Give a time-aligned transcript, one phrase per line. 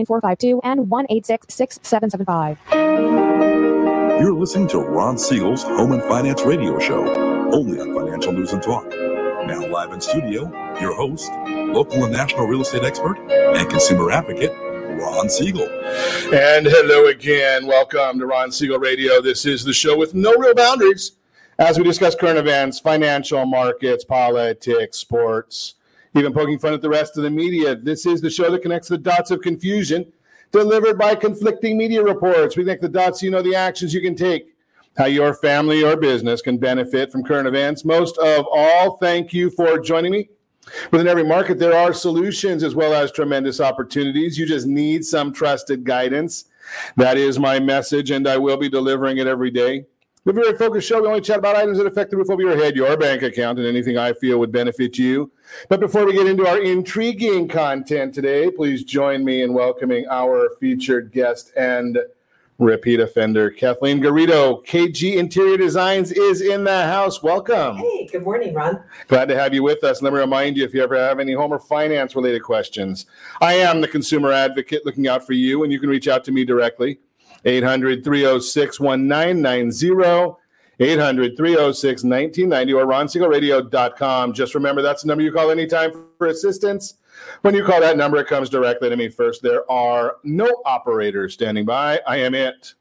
[0.00, 2.58] 9452 and 186 6775.
[4.20, 7.06] You're listening to Ron Siegel's Home and Finance Radio Show,
[7.52, 8.88] only on Financial News and Talk.
[8.88, 10.50] Now, live in studio,
[10.80, 14.52] your host, local and national real estate expert and consumer advocate,
[15.00, 15.68] Ron Siegel.
[16.32, 17.66] And hello again.
[17.66, 19.20] Welcome to Ron Siegel Radio.
[19.20, 21.12] This is the show with no real boundaries
[21.58, 25.74] as we discuss current events, financial markets, politics, sports,
[26.14, 27.76] even poking fun at the rest of the media.
[27.76, 30.12] This is the show that connects the dots of confusion
[30.52, 32.56] delivered by conflicting media reports.
[32.56, 34.54] We connect the dots, you know, the actions you can take,
[34.96, 37.84] how your family or business can benefit from current events.
[37.84, 40.28] Most of all, thank you for joining me.
[40.90, 44.38] Within every market, there are solutions as well as tremendous opportunities.
[44.38, 46.46] You just need some trusted guidance.
[46.96, 49.86] That is my message, and I will be delivering it every day.
[50.24, 52.56] The very focused show, we only chat about items that affect the roof over your
[52.56, 55.32] head, your bank account, and anything I feel would benefit you.
[55.68, 60.50] But before we get into our intriguing content today, please join me in welcoming our
[60.60, 61.98] featured guest and
[62.60, 67.22] repeat offender, Kathleen Garito, KG Interior Designs, is in the house.
[67.22, 67.78] Welcome.
[67.78, 68.82] Hey, good morning, Ron.
[69.08, 70.02] Glad to have you with us.
[70.02, 73.06] Let me remind you if you ever have any home or finance related questions,
[73.40, 76.32] I am the consumer advocate looking out for you, and you can reach out to
[76.32, 77.00] me directly.
[77.46, 80.36] 800 306 1990.
[80.80, 84.32] 800 306 1990 or ronsiegelradio.com.
[84.32, 86.94] Just remember that's the number you call anytime for assistance.
[87.42, 89.42] When you call that number, it comes directly to me first.
[89.42, 92.00] There are no operators standing by.
[92.06, 92.74] I am it.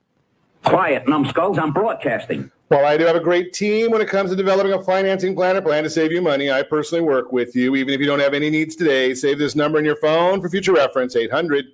[0.63, 1.57] Quiet, numbskulls.
[1.57, 2.49] I'm broadcasting.
[2.69, 5.57] Well, I do have a great team when it comes to developing a financing plan
[5.57, 6.51] or plan to save you money.
[6.51, 7.75] I personally work with you.
[7.75, 10.49] Even if you don't have any needs today, save this number in your phone for
[10.49, 11.65] future reference 800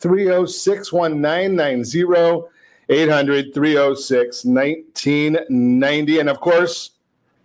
[0.00, 2.48] 306 1990.
[2.88, 6.18] 800 306 1990.
[6.18, 6.90] And of course,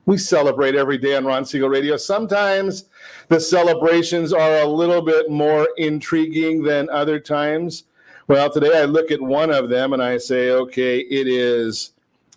[0.05, 1.95] we celebrate every day on Ron Siegel Radio.
[1.95, 2.85] Sometimes
[3.27, 7.83] the celebrations are a little bit more intriguing than other times.
[8.27, 11.91] Well, today I look at one of them and I say, okay, it is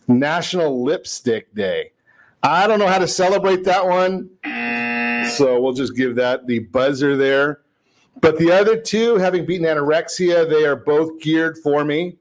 [0.09, 1.93] National Lipstick Day.
[2.43, 4.31] I don't know how to celebrate that one.
[5.37, 7.61] So we'll just give that the buzzer there.
[8.21, 12.19] But the other two, having beaten anorexia, they are both geared for me.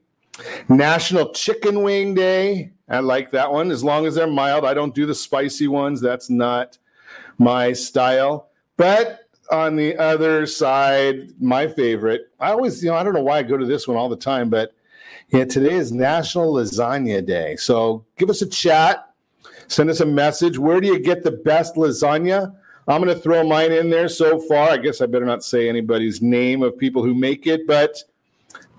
[0.68, 2.72] National Chicken Wing Day.
[2.88, 4.64] I like that one as long as they're mild.
[4.64, 6.00] I don't do the spicy ones.
[6.00, 6.78] That's not
[7.38, 8.50] my style.
[8.76, 13.38] But on the other side, my favorite, I always, you know, I don't know why
[13.38, 14.74] I go to this one all the time, but
[15.28, 17.56] yeah, today is National Lasagna Day.
[17.56, 19.10] So give us a chat,
[19.68, 20.58] send us a message.
[20.58, 22.54] Where do you get the best lasagna?
[22.88, 24.70] I'm going to throw mine in there so far.
[24.70, 28.02] I guess I better not say anybody's name of people who make it, but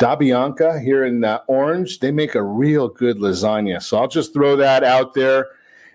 [0.04, 3.82] Da Bianca here in uh, Orange, they make a real good lasagna.
[3.82, 5.52] So I'll just throw that out there.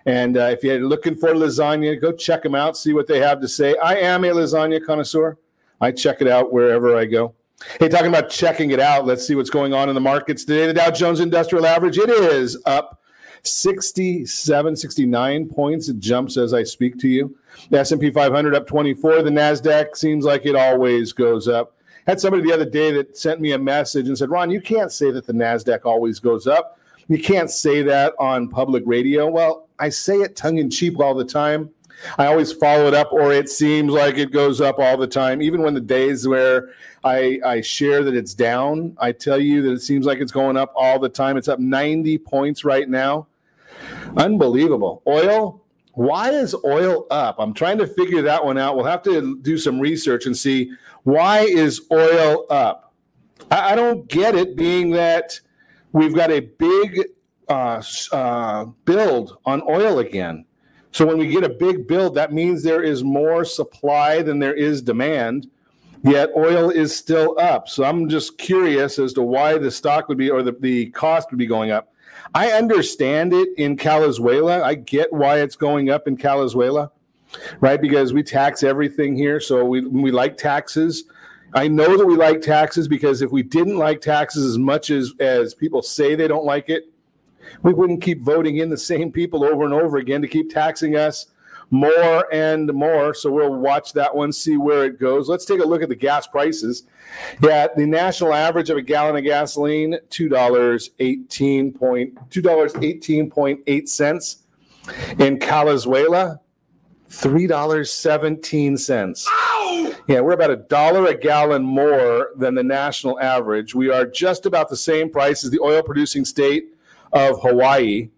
[0.07, 3.39] And uh, if you're looking for lasagna, go check them out, see what they have
[3.39, 3.77] to say.
[3.77, 5.37] I am a lasagna connoisseur.
[5.79, 7.35] I check it out wherever I go.
[7.79, 10.65] Hey, talking about checking it out, let's see what's going on in the markets today.
[10.65, 13.03] The Dow Jones Industrial Average, it is up
[13.43, 15.87] 67, 69 points.
[15.87, 17.37] It jumps as I speak to you.
[17.69, 19.21] The S&P 500 up 24.
[19.21, 21.75] The NASDAQ seems like it always goes up
[22.09, 24.91] had somebody the other day that sent me a message and said, Ron, you can't
[24.91, 26.79] say that the NASDAQ always goes up.
[27.07, 29.27] You can't say that on public radio.
[29.27, 31.69] Well, I say it tongue in cheek all the time.
[32.17, 35.41] I always follow it up, or it seems like it goes up all the time.
[35.41, 36.69] Even when the days where
[37.03, 40.57] I, I share that it's down, I tell you that it seems like it's going
[40.57, 41.37] up all the time.
[41.37, 43.27] It's up 90 points right now.
[44.17, 45.03] Unbelievable.
[45.05, 45.61] Oil,
[45.99, 47.35] why is oil up?
[47.39, 48.77] I'm trying to figure that one out.
[48.77, 50.71] We'll have to do some research and see
[51.03, 52.93] why is oil up.
[53.51, 55.37] I, I don't get it, being that
[55.91, 57.03] we've got a big
[57.49, 57.83] uh,
[58.13, 60.45] uh, build on oil again.
[60.93, 64.55] So when we get a big build, that means there is more supply than there
[64.55, 65.49] is demand.
[66.01, 67.67] Yet oil is still up.
[67.67, 71.29] So I'm just curious as to why the stock would be or the, the cost
[71.29, 71.93] would be going up.
[72.33, 74.61] I understand it in Calizuela.
[74.61, 76.91] I get why it's going up in Calizuela,
[77.59, 77.81] right?
[77.81, 79.39] Because we tax everything here.
[79.39, 81.05] So we, we like taxes.
[81.53, 85.13] I know that we like taxes because if we didn't like taxes as much as,
[85.19, 86.83] as people say they don't like it,
[87.63, 90.95] we wouldn't keep voting in the same people over and over again to keep taxing
[90.95, 91.27] us
[91.71, 93.13] more and more.
[93.13, 95.29] So we'll watch that one, see where it goes.
[95.29, 96.83] Let's take a look at the gas prices.
[97.41, 102.73] Yeah, the national average of a gallon of gasoline, two dollars eighteen point two dollars
[102.81, 104.43] eighteen point eight cents.
[105.19, 106.39] In Calizuela,
[107.09, 109.27] three dollars seventeen cents.
[110.07, 113.75] Yeah, we're about a dollar a gallon more than the national average.
[113.75, 116.73] We are just about the same price as the oil producing state
[117.13, 118.09] of Hawaii.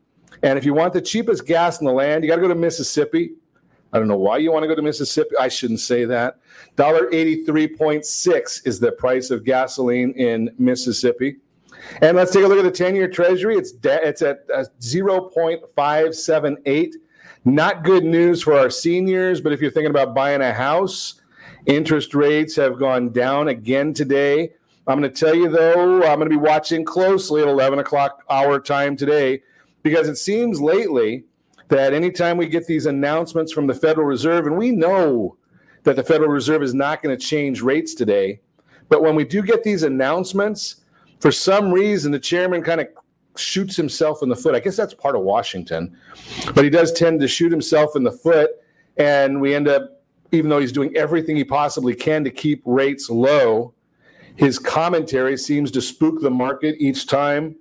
[0.44, 2.56] And if you want the cheapest gas in the land, you got to go to
[2.56, 3.32] Mississippi.
[3.94, 5.36] I don't know why you want to go to Mississippi.
[5.40, 6.38] I shouldn't say that.
[6.78, 11.36] $1.83.6 is the price of gasoline in Mississippi.
[12.02, 13.58] And let's take a look at the 10 year Treasury.
[13.58, 16.94] It's, de- it's at uh, 0.578.
[17.44, 21.20] Not good news for our seniors, but if you're thinking about buying a house,
[21.66, 24.52] interest rates have gone down again today.
[24.88, 28.24] I'm going to tell you, though, I'm going to be watching closely at 11 o'clock
[28.30, 29.42] hour time today
[29.84, 31.24] because it seems lately
[31.72, 35.38] that anytime we get these announcements from the Federal Reserve, and we know
[35.84, 38.42] that the Federal Reserve is not going to change rates today,
[38.90, 40.82] but when we do get these announcements,
[41.22, 42.88] for some reason, the chairman kind of
[43.38, 44.54] shoots himself in the foot.
[44.54, 45.98] I guess that's part of Washington,
[46.54, 48.52] but he does tend to shoot himself in the foot,
[48.98, 50.04] and we end up,
[50.34, 53.74] even though he's doing everything he possibly can to keep rates low,
[54.36, 57.56] his commentary seems to spook the market each time,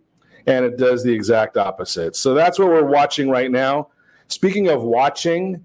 [0.46, 2.16] and it does the exact opposite.
[2.16, 3.90] So that's what we're watching right now.
[4.31, 5.65] Speaking of watching,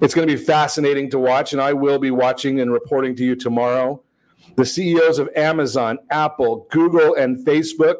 [0.00, 3.24] it's going to be fascinating to watch, and I will be watching and reporting to
[3.24, 4.02] you tomorrow.
[4.56, 7.94] The CEOs of Amazon, Apple, Google, and Facebook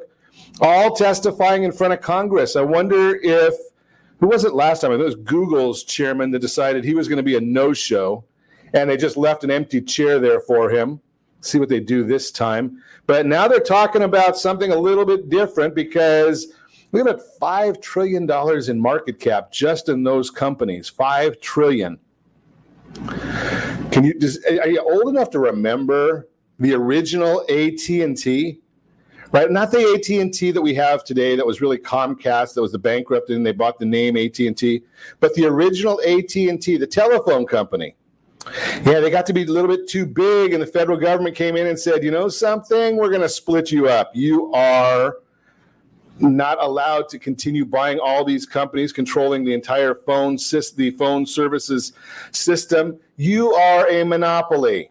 [0.60, 2.56] all testifying in front of Congress.
[2.56, 3.54] I wonder if
[4.18, 4.90] who was it last time?
[4.90, 8.24] I think It was Google's chairman that decided he was going to be a no-show,
[8.74, 11.00] and they just left an empty chair there for him.
[11.42, 12.82] See what they do this time.
[13.06, 16.52] But now they're talking about something a little bit different because
[16.92, 20.88] look at five trillion dollars in market cap just in those companies.
[20.88, 21.98] Five trillion.
[23.90, 24.18] Can you?
[24.18, 26.28] Just, are you old enough to remember
[26.58, 28.62] the original AT and T?
[29.32, 29.50] right?
[29.50, 31.34] Not the AT and T that we have today.
[31.36, 32.54] That was really Comcast.
[32.54, 34.82] That was the bankrupt, and they bought the name AT and T.
[35.20, 37.96] But the original AT and T, the telephone company.
[38.84, 41.56] Yeah, they got to be a little bit too big, and the federal government came
[41.56, 42.96] in and said, "You know something?
[42.96, 44.10] We're going to split you up.
[44.14, 45.16] You are."
[46.22, 51.26] Not allowed to continue buying all these companies controlling the entire phone system, the phone
[51.26, 51.92] services
[52.30, 52.98] system.
[53.16, 54.90] You are a monopoly.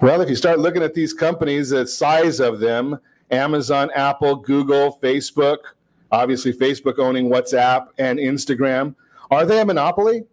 [0.00, 2.98] Well, if you start looking at these companies, the size of them,
[3.30, 5.58] Amazon, Apple, Google, Facebook,
[6.12, 8.94] obviously Facebook owning WhatsApp and Instagram.
[9.30, 10.24] Are they a monopoly?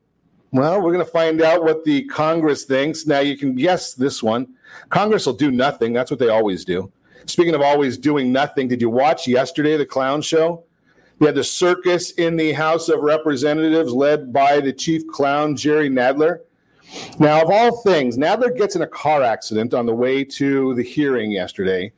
[0.52, 3.08] Well, we're going to find out what the Congress thinks.
[3.08, 4.54] Now, you can guess this one.
[4.90, 5.94] Congress will do nothing.
[5.94, 6.92] That's what they always do.
[7.26, 10.64] Speaking of always doing nothing, did you watch yesterday the clown show?
[11.20, 15.90] We had the circus in the House of Representatives led by the chief clown, Jerry
[15.90, 16.40] Nadler.
[17.20, 20.84] Now, of all things, Nadler gets in a car accident on the way to the
[20.84, 21.94] hearing yesterday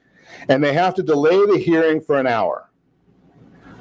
[0.50, 2.70] and they have to delay the hearing for an hour.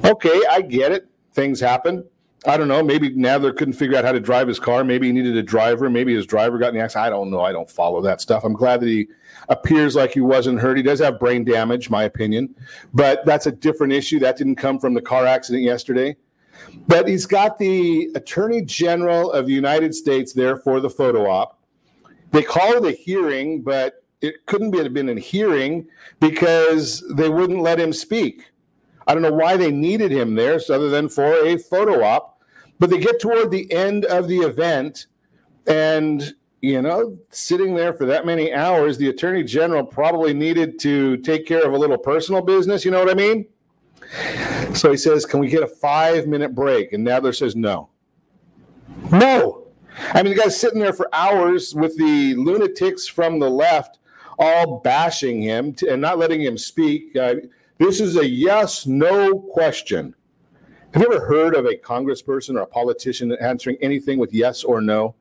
[0.04, 1.08] Okay, I get it.
[1.32, 2.04] Things happen.
[2.46, 2.82] I don't know.
[2.82, 4.84] Maybe Nadler couldn't figure out how to drive his car.
[4.84, 5.88] Maybe he needed a driver.
[5.88, 7.06] Maybe his driver got in the accident.
[7.06, 7.40] I don't know.
[7.40, 8.44] I don't follow that stuff.
[8.44, 9.08] I'm glad that he
[9.48, 10.76] appears like he wasn't hurt.
[10.76, 12.54] He does have brain damage, my opinion,
[12.92, 14.18] but that's a different issue.
[14.18, 16.16] That didn't come from the car accident yesterday.
[16.86, 21.58] But he's got the Attorney General of the United States there for the photo op.
[22.30, 25.86] They call it a hearing, but it couldn't have been a hearing
[26.20, 28.50] because they wouldn't let him speak.
[29.06, 32.40] I don't know why they needed him there, other than for a photo op.
[32.78, 35.06] But they get toward the end of the event,
[35.66, 36.34] and
[36.64, 41.46] you know, sitting there for that many hours, the attorney general probably needed to take
[41.46, 42.84] care of a little personal business.
[42.84, 43.46] You know what I mean?
[44.74, 47.90] So he says, "Can we get a five-minute break?" And Nadler says, "No,
[49.10, 49.66] no."
[50.12, 53.98] I mean, the guy's sitting there for hours with the lunatics from the left
[54.38, 57.14] all bashing him and not letting him speak.
[57.16, 57.36] Uh,
[57.78, 60.14] this is a yes no question.
[60.92, 64.80] Have you ever heard of a congressperson or a politician answering anything with yes or
[64.80, 65.14] no?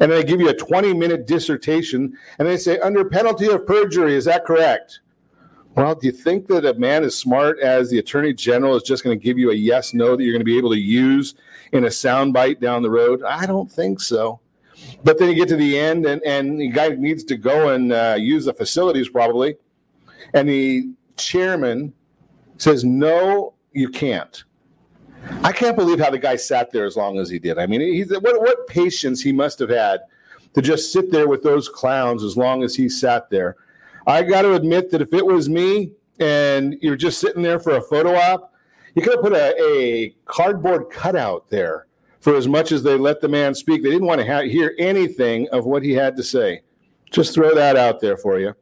[0.00, 4.14] And they give you a 20 minute dissertation and they say, under penalty of perjury,
[4.14, 5.00] is that correct?
[5.74, 9.02] Well, do you think that a man as smart as the attorney general is just
[9.02, 11.34] going to give you a yes no that you're going to be able to use
[11.72, 13.22] in a soundbite down the road?
[13.22, 14.40] I don't think so.
[15.02, 17.92] But then you get to the end, and, and the guy needs to go and
[17.92, 19.56] uh, use the facilities probably.
[20.34, 21.94] And the chairman
[22.58, 24.44] says, No, you can't.
[25.42, 27.58] I can't believe how the guy sat there as long as he did.
[27.58, 30.00] I mean, he's, what, what patience he must have had
[30.54, 33.56] to just sit there with those clowns as long as he sat there.
[34.06, 37.76] I got to admit that if it was me and you're just sitting there for
[37.76, 38.52] a photo op,
[38.94, 41.86] you could have put a, a cardboard cutout there
[42.20, 43.82] for as much as they let the man speak.
[43.82, 46.62] They didn't want to ha- hear anything of what he had to say.
[47.10, 48.54] Just throw that out there for you.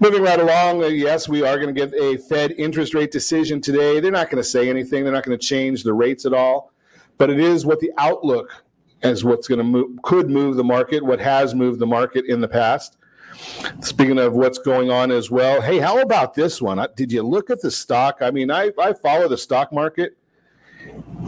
[0.00, 3.60] Moving right along, uh, yes, we are going to get a Fed interest rate decision
[3.60, 4.00] today.
[4.00, 5.04] They're not going to say anything.
[5.04, 6.72] They're not going to change the rates at all.
[7.18, 8.64] But it is what the outlook
[9.02, 12.40] as what's going to move, could move the market, what has moved the market in
[12.40, 12.98] the past.
[13.80, 16.84] Speaking of what's going on as well, hey, how about this one?
[16.96, 18.18] Did you look at the stock?
[18.20, 20.18] I mean, I, I follow the stock market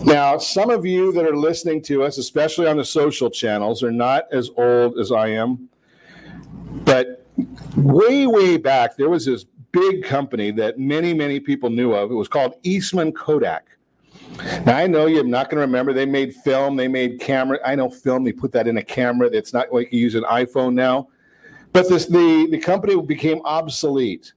[0.05, 3.93] Now, some of you that are listening to us, especially on the social channels, are
[3.93, 5.69] not as old as I am.
[6.85, 7.22] But
[7.77, 12.11] way, way back, there was this big company that many, many people knew of.
[12.11, 13.67] It was called Eastman Kodak.
[14.65, 15.93] Now, I know you're not going to remember.
[15.93, 17.59] They made film, they made camera.
[17.65, 20.25] I know film, they put that in a camera that's not like you use an
[20.25, 21.09] iPhone now.
[21.73, 24.33] But this, the, the company became obsolete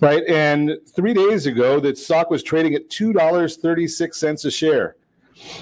[0.00, 0.24] right?
[0.26, 4.50] And three days ago, the stock was trading at two dollars thirty six cents a
[4.50, 4.96] share.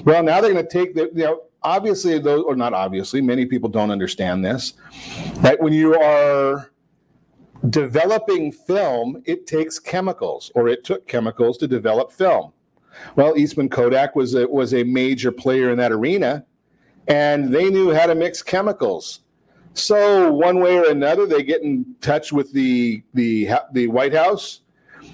[0.05, 3.45] Well, now they're going to take the, you know, obviously, those, or not obviously, many
[3.45, 4.75] people don't understand this,
[5.37, 6.71] that when you are
[7.71, 12.53] developing film, it takes chemicals, or it took chemicals to develop film.
[13.15, 16.45] Well, Eastman Kodak was a, was a major player in that arena,
[17.09, 19.21] and they knew how to mix chemicals.
[19.75, 24.63] So one way or another, they get in touch with the the the White House,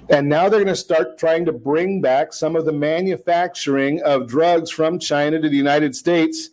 [0.08, 4.28] and now they're going to start trying to bring back some of the manufacturing of
[4.28, 6.50] drugs from China to the United States.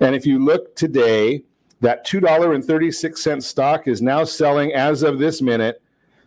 [0.00, 1.44] And if you look today,
[1.84, 5.82] that $2.36 stock is now selling as of this minute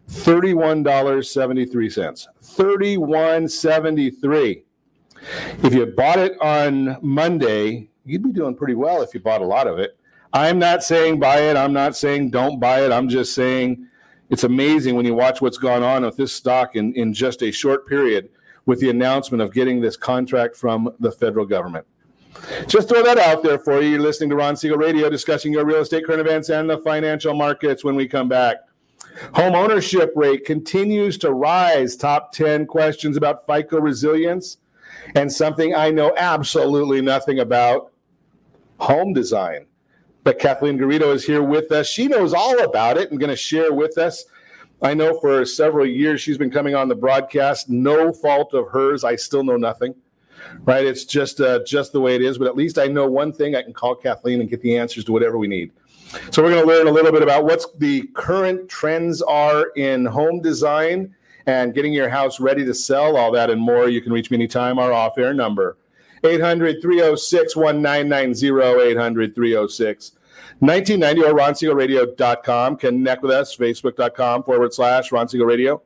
[0.08, 2.28] $31.73.
[2.44, 4.62] 31.73.
[5.64, 9.46] If you bought it on Monday, you'd be doing pretty well if you bought a
[9.46, 9.98] lot of it.
[10.32, 11.58] I'm not saying buy it.
[11.58, 12.92] I'm not saying don't buy it.
[12.92, 13.88] I'm just saying
[14.30, 17.52] it's amazing when you watch what's gone on with this stock in, in just a
[17.52, 18.30] short period
[18.68, 21.88] with the announcement of getting this contract from the federal government.
[22.68, 23.90] Just throw that out there for you.
[23.90, 27.34] You're listening to Ron Siegel Radio discussing your real estate current events and the financial
[27.34, 28.58] markets when we come back.
[29.34, 31.96] Home ownership rate continues to rise.
[31.96, 34.58] Top 10 questions about FICO resilience
[35.16, 37.92] and something I know absolutely nothing about
[38.80, 39.66] home design.
[40.24, 41.88] But Kathleen Garito is here with us.
[41.88, 44.26] She knows all about it and going to share with us.
[44.82, 47.70] I know for several years she's been coming on the broadcast.
[47.70, 49.04] No fault of hers.
[49.04, 49.96] I still know nothing.
[50.62, 50.86] Right?
[50.86, 52.38] It's just uh, just the way it is.
[52.38, 53.56] But at least I know one thing.
[53.56, 55.72] I can call Kathleen and get the answers to whatever we need.
[56.32, 60.06] So we're going to learn a little bit about what's the current trends are in
[60.06, 61.14] home design
[61.48, 63.18] and getting your house ready to sell.
[63.18, 63.90] All that and more.
[63.90, 64.80] You can reach me anytime.
[64.80, 65.78] Our off-air number.
[66.24, 70.12] 800 306 1990 800 306
[70.60, 72.78] 1990 or ronsiegelradio.com.
[72.78, 75.82] Connect with us, facebook.com forward slash Ron Radio.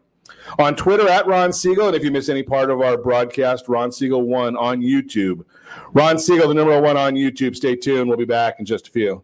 [0.60, 1.88] On Twitter at Ron Siegel.
[1.88, 5.46] And if you miss any part of our broadcast, Ron Siegel 1 on YouTube.
[5.94, 7.56] Ron Siegel, the number one on YouTube.
[7.56, 8.10] Stay tuned.
[8.10, 9.24] We'll be back in just a few.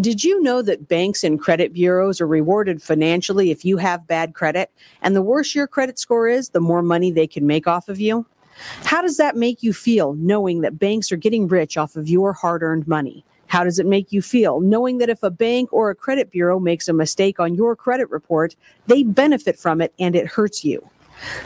[0.00, 4.34] Did you know that banks and credit bureaus are rewarded financially if you have bad
[4.34, 4.70] credit?
[5.02, 8.00] And the worse your credit score is, the more money they can make off of
[8.00, 8.26] you?
[8.84, 12.32] How does that make you feel knowing that banks are getting rich off of your
[12.32, 13.24] hard earned money?
[13.46, 16.58] How does it make you feel knowing that if a bank or a credit bureau
[16.58, 20.88] makes a mistake on your credit report, they benefit from it and it hurts you?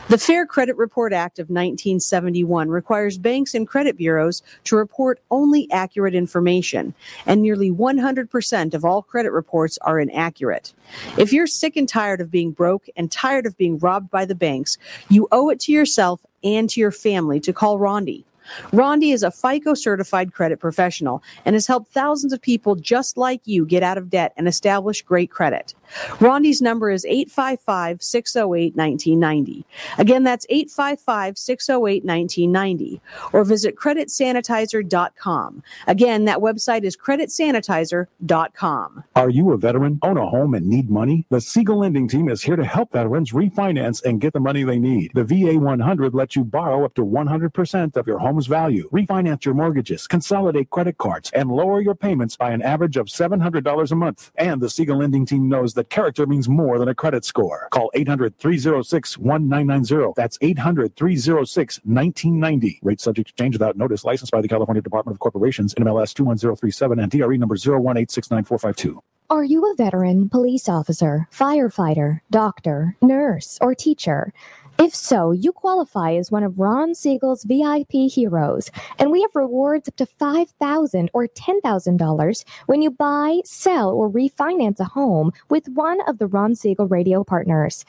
[0.08, 5.70] The Fair Credit Report Act of 1971 requires banks and credit bureaus to report only
[5.70, 6.94] accurate information,
[7.26, 10.72] and nearly 100% of all credit reports are inaccurate.
[11.18, 14.34] If you're sick and tired of being broke and tired of being robbed by the
[14.34, 18.24] banks, you owe it to yourself and to your family to call Rondi.
[18.72, 23.40] Rondi is a FICO certified credit professional and has helped thousands of people just like
[23.44, 25.74] you get out of debt and establish great credit.
[26.18, 29.64] Rondi's number is 855 608 1990.
[29.98, 33.00] Again, that's 855 608 1990.
[33.32, 35.62] Or visit creditsanitizer.com.
[35.86, 39.04] Again, that website is creditsanitizer.com.
[39.14, 41.24] Are you a veteran, own a home, and need money?
[41.30, 44.78] The Siegel Lending Team is here to help veterans refinance and get the money they
[44.78, 45.12] need.
[45.14, 50.06] The VA 100 lets you borrow up to 100% of your value, refinance your mortgages,
[50.06, 54.32] consolidate credit cards, and lower your payments by an average of $700 a month.
[54.36, 57.68] And the Siegel Lending Team knows that character means more than a credit score.
[57.70, 60.12] Call 800 306 1990.
[60.14, 62.80] That's 800 306 1990.
[62.82, 64.04] Rate subject to change without notice.
[64.04, 68.98] Licensed by the California Department of Corporations, NMLS 21037, and DRE number 018694552.
[69.28, 74.32] Are you a veteran, police officer, firefighter, doctor, nurse, or teacher?
[74.78, 79.88] If so, you qualify as one of Ron Siegel's VIP heroes, and we have rewards
[79.88, 86.00] up to 5,000 or $10,000 when you buy, sell, or refinance a home with one
[86.06, 87.86] of the Ron Siegel radio partners.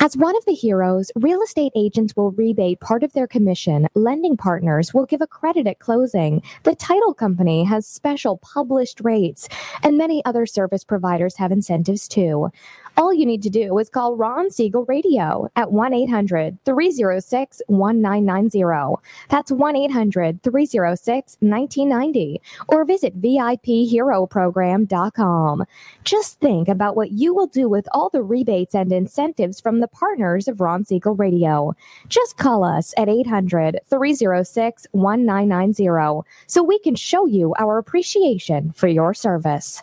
[0.00, 3.86] As one of the heroes, real estate agents will rebate part of their commission.
[3.94, 6.42] Lending partners will give a credit at closing.
[6.64, 9.48] The title company has special published rates,
[9.82, 12.50] and many other service providers have incentives too.
[12.96, 19.02] All you need to do is call Ron Siegel Radio at 1 800 306 1990.
[19.28, 22.40] That's 1 800 306 1990.
[22.68, 25.64] Or visit VIPHeroProgram.com.
[26.04, 29.88] Just think about what you will do with all the rebates and incentives from the
[29.88, 31.74] partners of Ron Siegel Radio.
[32.08, 38.86] Just call us at 800 306 1990 so we can show you our appreciation for
[38.86, 39.82] your service.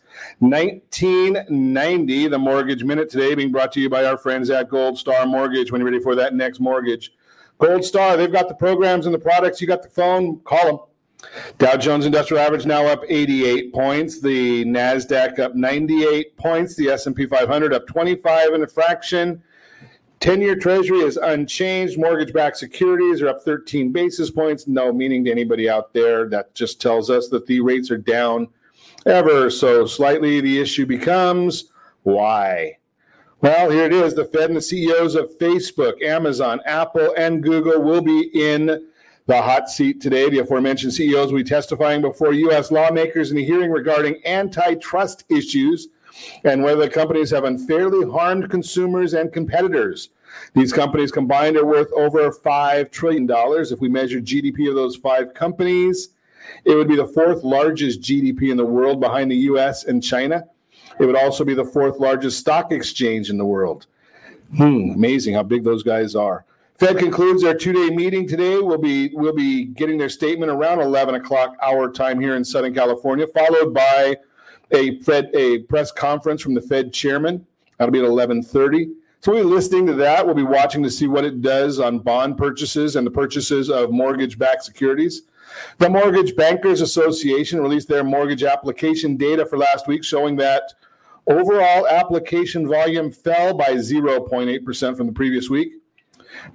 [0.39, 5.25] 1990, the Mortgage Minute today being brought to you by our friends at Gold Star
[5.25, 5.71] Mortgage.
[5.71, 7.13] When you're ready for that next mortgage,
[7.57, 9.61] Gold Star, they've got the programs and the products.
[9.61, 10.79] You got the phone, call them.
[11.59, 14.19] Dow Jones Industrial Average now up 88 points.
[14.19, 16.75] The Nasdaq up 98 points.
[16.75, 19.43] The S&P 500 up 25 and a fraction.
[20.19, 21.97] 10-year Treasury is unchanged.
[21.99, 24.67] Mortgage-backed securities are up 13 basis points.
[24.67, 26.29] No meaning to anybody out there.
[26.29, 28.47] That just tells us that the rates are down
[29.05, 30.41] ever so slightly.
[30.41, 31.71] The issue becomes
[32.03, 32.77] why?
[33.41, 34.13] Well, here it is.
[34.13, 38.87] The Fed and the CEOs of Facebook, Amazon, Apple, and Google will be in
[39.25, 40.29] the hot seat today.
[40.29, 42.71] The aforementioned CEOs will be testifying before U.S.
[42.71, 45.87] lawmakers in a hearing regarding antitrust issues
[46.43, 50.09] and whether the companies have unfairly harmed consumers and competitors.
[50.53, 53.27] These companies combined are worth over $5 trillion.
[53.29, 56.09] If we measure GDP of those five companies,
[56.65, 60.45] it would be the fourth largest GDP in the world behind the US and China.
[60.99, 63.87] It would also be the fourth largest stock exchange in the world.
[64.57, 66.45] Hmm, amazing how big those guys are.
[66.75, 68.57] Fed concludes their two-day meeting today.
[68.57, 72.73] We'll be we'll be getting their statement around 11 o'clock our time here in Southern
[72.73, 74.17] California, followed by
[74.71, 77.45] a Fed a press conference from the Fed chairman.
[77.77, 78.91] That'll be at 11:30.
[79.19, 80.25] So we'll be listening to that.
[80.25, 83.91] We'll be watching to see what it does on bond purchases and the purchases of
[83.91, 85.21] mortgage-backed securities.
[85.77, 90.73] The Mortgage Bankers Association released their mortgage application data for last week, showing that
[91.27, 95.73] overall application volume fell by 0.8% from the previous week.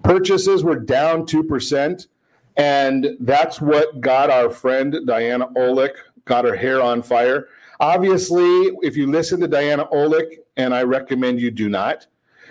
[0.02, 2.06] Purchases were down 2%.
[2.56, 7.48] And that's what got our friend Diana Olick, got her hair on fire.
[7.80, 12.06] Obviously, if you listen to Diana Olick, and I recommend you do not,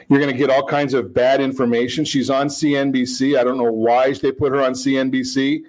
[0.08, 2.06] you're going to get all kinds of bad information.
[2.06, 3.38] She's on CNBC.
[3.38, 5.64] I don't know why they put her on CNBC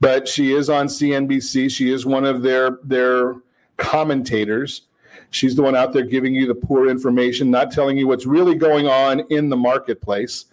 [0.00, 1.70] but she is on CNBC.
[1.70, 3.36] She is one of their their
[3.76, 4.82] commentators.
[5.30, 8.54] She's the one out there giving you the poor information, not telling you what's really
[8.54, 10.46] going on in the marketplace.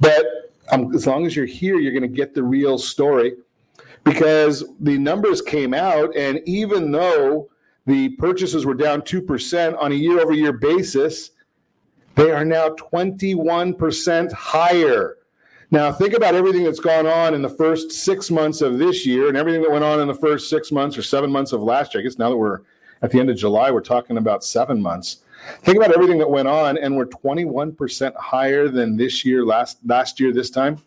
[0.00, 3.34] But um, as long as you're here, you're going to get the real story
[4.04, 7.50] because the numbers came out, and even though
[7.86, 11.30] the purchases were down 2% on a year over year basis,
[12.14, 15.16] they are now 21% higher
[15.70, 19.28] now, think about everything that's gone on in the first six months of this year
[19.28, 21.94] and everything that went on in the first six months or seven months of last
[21.94, 22.00] year.
[22.00, 22.62] I guess now that we're
[23.02, 25.18] at the end of July, we're talking about seven months.
[25.62, 30.20] Think about everything that went on, and we're 21% higher than this year, last last
[30.20, 30.82] year, this time.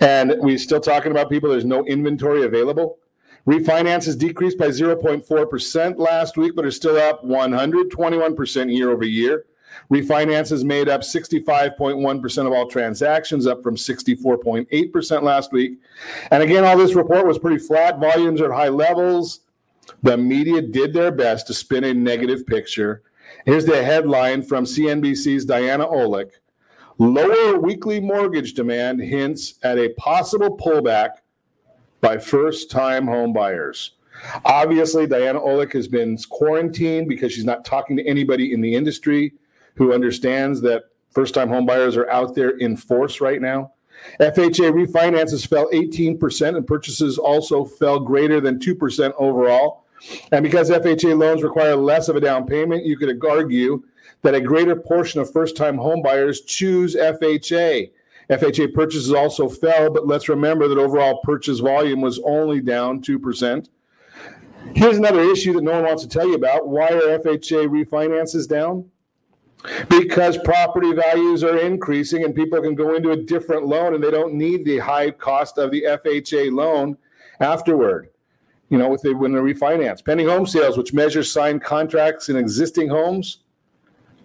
[0.00, 2.98] And we're still talking about people, there's no inventory available.
[3.46, 9.46] Refinances decreased by 0.4% last week, but are still up 121% year over year.
[9.90, 15.78] Refinances made up 65.1% of all transactions, up from 64.8% last week.
[16.30, 17.98] And again, all this report was pretty flat.
[17.98, 19.40] Volumes are at high levels.
[20.02, 23.02] The media did their best to spin a negative picture.
[23.46, 26.32] Here's the headline from CNBC's Diana Olick
[27.00, 31.12] Lower weekly mortgage demand hints at a possible pullback
[32.02, 33.92] by first time home buyers.
[34.44, 39.32] Obviously, Diana Olick has been quarantined because she's not talking to anybody in the industry
[39.80, 43.72] who understands that first time homebuyers are out there in force right now.
[44.20, 49.86] FHA refinances fell 18%, and purchases also fell greater than 2% overall.
[50.32, 53.82] And because FHA loans require less of a down payment, you could argue
[54.20, 57.90] that a greater portion of first time homebuyers choose FHA.
[58.28, 63.70] FHA purchases also fell, but let's remember that overall purchase volume was only down 2%.
[64.74, 66.68] Here's another issue that no one wants to tell you about.
[66.68, 68.90] Why are FHA refinances down?
[69.88, 74.10] Because property values are increasing and people can go into a different loan and they
[74.10, 76.96] don't need the high cost of the FHA loan
[77.40, 78.08] afterward.
[78.68, 82.36] You know, with the, when they refinance, pending home sales, which measures signed contracts in
[82.36, 83.38] existing homes,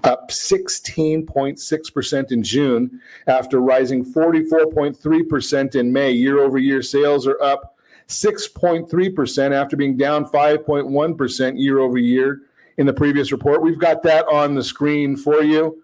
[0.04, 6.12] up 16.6% in June after rising 44.3% in May.
[6.12, 7.76] Year over year sales are up
[8.08, 12.42] 6.3% after being down 5.1% year over year
[12.78, 13.62] in the previous report.
[13.62, 15.82] We've got that on the screen for you.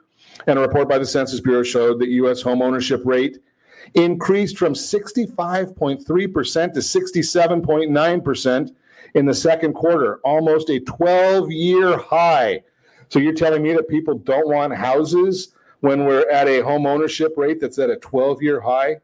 [0.47, 2.41] And a report by the Census Bureau showed that U.S.
[2.41, 3.39] home ownership rate
[3.93, 8.71] increased from 65.3% to 67.9%
[9.13, 12.61] in the second quarter, almost a 12 year high.
[13.09, 17.33] So you're telling me that people don't want houses when we're at a home ownership
[17.35, 18.97] rate that's at a 12 year high?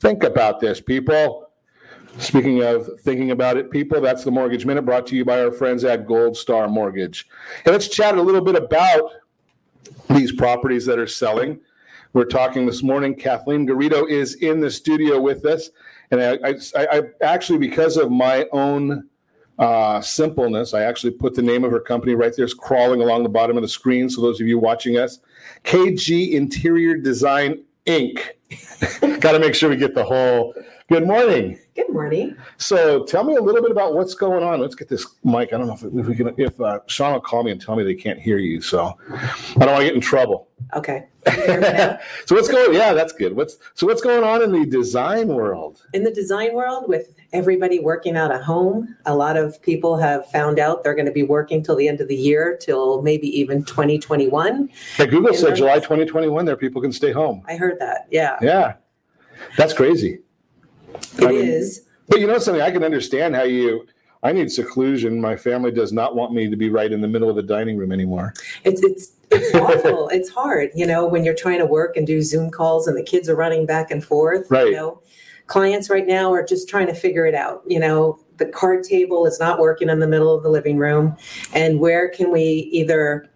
[0.00, 1.47] Think about this, people.
[2.18, 5.52] Speaking of thinking about it, people, that's the Mortgage Minute brought to you by our
[5.52, 7.28] friends at Gold Star Mortgage.
[7.64, 9.12] And let's chat a little bit about
[10.10, 11.60] these properties that are selling.
[12.14, 13.14] We're talking this morning.
[13.14, 15.70] Kathleen Garito is in the studio with us.
[16.10, 19.08] And I, I, I actually, because of my own
[19.58, 23.24] uh, simpleness, I actually put the name of her company right there, it's crawling along
[23.24, 24.08] the bottom of the screen.
[24.08, 25.20] So, those of you watching us,
[25.64, 28.20] KG Interior Design Inc.
[29.20, 30.54] Got to make sure we get the whole.
[30.88, 31.58] Good morning.
[31.76, 32.34] Good morning.
[32.56, 34.58] So tell me a little bit about what's going on.
[34.58, 35.52] Let's get this mic.
[35.52, 36.32] I don't know if, if we can.
[36.38, 39.58] If uh, Sean will call me and tell me they can't hear you, so I
[39.58, 40.48] don't want to get in trouble.
[40.74, 41.06] Okay.
[41.26, 42.72] so what's going?
[42.72, 43.36] Yeah, that's good.
[43.36, 45.82] What's so what's going on in the design world?
[45.92, 50.24] In the design world, with everybody working out of home, a lot of people have
[50.30, 53.28] found out they're going to be working till the end of the year, till maybe
[53.38, 54.70] even 2021.
[54.98, 55.54] Yeah, Google said.
[55.54, 56.46] July 2021.
[56.46, 57.42] There, people can stay home.
[57.46, 58.06] I heard that.
[58.10, 58.76] Yeah, Yeah,
[59.58, 60.20] that's crazy.
[61.18, 61.84] It I mean- is.
[62.08, 63.86] But you know something, I can understand how you.
[64.22, 65.20] I need seclusion.
[65.20, 67.76] My family does not want me to be right in the middle of the dining
[67.76, 68.32] room anymore.
[68.64, 70.08] It's it's it's awful.
[70.12, 73.02] It's hard, you know, when you're trying to work and do Zoom calls and the
[73.02, 74.50] kids are running back and forth.
[74.50, 74.68] Right.
[74.68, 75.02] You know,
[75.48, 77.62] clients right now are just trying to figure it out.
[77.66, 81.14] You know, the card table is not working in the middle of the living room,
[81.52, 83.28] and where can we either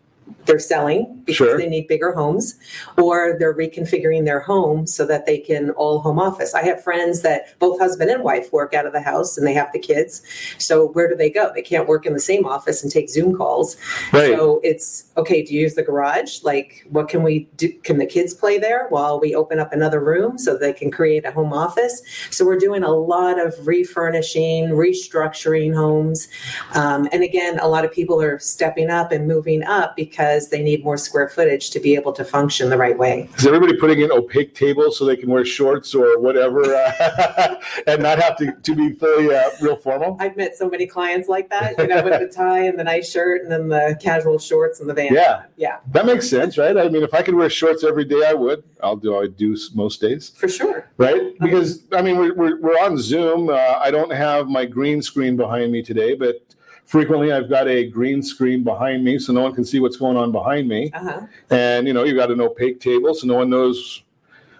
[0.47, 1.59] they're selling because Sure.
[1.59, 2.57] they need bigger homes
[2.99, 6.55] or they're reconfiguring their home so that they can all home office.
[6.55, 9.53] I have friends that both husband and wife work out of the house and they
[9.55, 10.23] have the kids.
[10.59, 11.53] So where do they go?
[11.55, 13.77] They can't work in the same office and take Zoom calls.
[14.13, 14.27] Right.
[14.35, 16.43] So it's okay, do you use the garage?
[16.43, 17.73] Like what can we do?
[17.85, 21.25] Can the kids play there while we open up another room so they can create
[21.25, 22.03] a home office?
[22.31, 26.29] So we're doing a lot of refurnishing, restructuring homes.
[26.75, 30.63] Um, and again, a lot of people are stepping up and moving up because they
[30.63, 33.29] need more square footage to be able to function the right way.
[33.37, 37.55] Is everybody putting in opaque tables so they can wear shorts or whatever uh,
[37.87, 40.17] and not have to, to be fully uh, real formal?
[40.21, 43.11] I've met so many clients like that, you know, with the tie and the nice
[43.11, 45.13] shirt and then the casual shorts and the van.
[45.13, 45.43] Yeah.
[45.57, 46.77] Yeah, That makes sense, right?
[46.77, 48.65] I mean, if I could wear shorts every day, I would.
[48.83, 49.17] I'll do.
[49.17, 50.91] I do most days, for sure.
[50.97, 51.39] right?
[51.39, 53.49] Because I mean, we're we're, we're on Zoom.
[53.49, 56.43] Uh, I don't have my green screen behind me today, but
[56.87, 60.17] frequently I've got a green screen behind me, so no one can see what's going
[60.17, 60.91] on behind me.
[60.93, 61.27] Uh-huh.
[61.51, 64.03] And you know, you've got an opaque table, so no one knows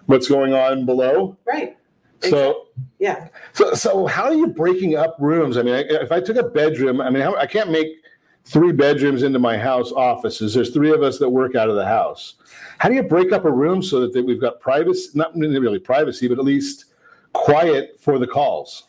[0.05, 1.37] what's going on below.
[1.45, 1.77] Right.
[2.21, 2.67] So
[2.99, 3.27] Yeah.
[3.51, 5.57] So, so how are you breaking up rooms?
[5.57, 7.87] I mean, I, if I took a bedroom, I mean, how, I can't make
[8.45, 10.53] three bedrooms into my house offices.
[10.53, 12.35] There's three of us that work out of the house.
[12.79, 15.79] How do you break up a room so that, that we've got privacy, not really
[15.79, 16.85] privacy, but at least
[17.33, 18.83] quiet for the calls?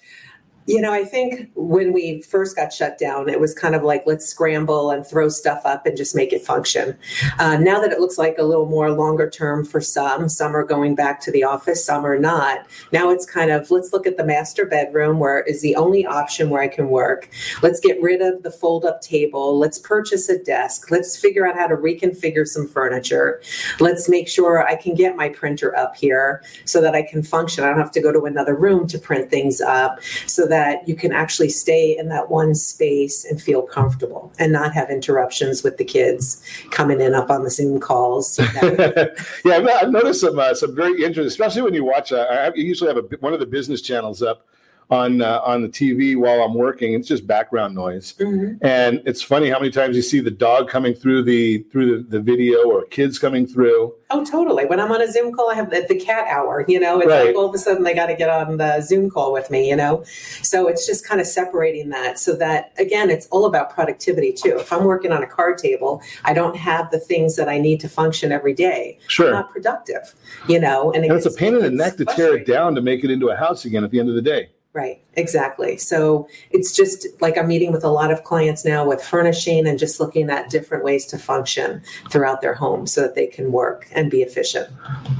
[0.67, 4.05] You know, I think when we first got shut down, it was kind of like
[4.07, 6.97] let's scramble and throw stuff up and just make it function.
[7.39, 10.65] Uh, now that it looks like a little more longer term for some, some are
[10.65, 12.67] going back to the office, some are not.
[12.93, 16.49] Now it's kind of let's look at the master bedroom where is the only option
[16.49, 17.29] where I can work.
[17.63, 19.59] Let's get rid of the fold up table.
[19.59, 20.91] Let's purchase a desk.
[20.91, 23.43] Let's figure out how to reconfigure some furniture.
[23.81, 27.65] Let's make sure I can get my printer up here so that I can function.
[27.65, 30.54] I don't have to go to another room to print things up so that
[30.87, 35.63] you can actually stay in that one space and feel comfortable and not have interruptions
[35.63, 38.39] with the kids coming in up on the Zoom calls.
[38.63, 39.09] yeah,
[39.47, 42.13] I've, noticed some uh, some very interesting, especially when you watch.
[42.13, 44.47] Uh, I I usually have a, one of the business channels up
[44.91, 46.93] on uh, on the TV while I'm working.
[46.95, 48.59] It's just background noise, Mhm.
[48.63, 52.19] and it's funny how many times you see the dog coming through the through the,
[52.19, 53.95] the video or kids coming through.
[54.11, 54.67] Oh, totally.
[54.67, 56.65] When I'm on a Zoom call, I have the, the cat hour.
[56.69, 57.27] You know, it's Right.
[57.27, 59.69] like all of a sudden they got to get on the Zoom call with me.
[59.69, 60.05] You know,
[60.43, 64.57] so it's just kind of separating that so that again, it's all about productivity too.
[64.59, 67.81] If I'm working on a card table, I don't have the things that I need
[67.81, 68.99] to function every day.
[69.03, 70.15] I'm Sure, not productive.
[70.47, 72.75] You know, and, it and it's a pain in the neck to tear it down
[72.75, 74.51] to make it into a house again at the end of the day.
[74.75, 75.77] Right, exactly.
[75.77, 79.79] So it's just like I'm meeting with a lot of clients now with furnishing and
[79.79, 83.87] just looking at different ways to function throughout their home so that they can work
[83.93, 84.69] and be efficient.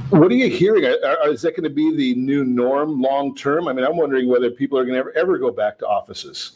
[0.09, 0.83] What are you hearing?
[0.83, 3.69] Is that going to be the new norm long term?
[3.69, 6.51] I mean, I'm wondering whether people are going to ever, ever go back to offices.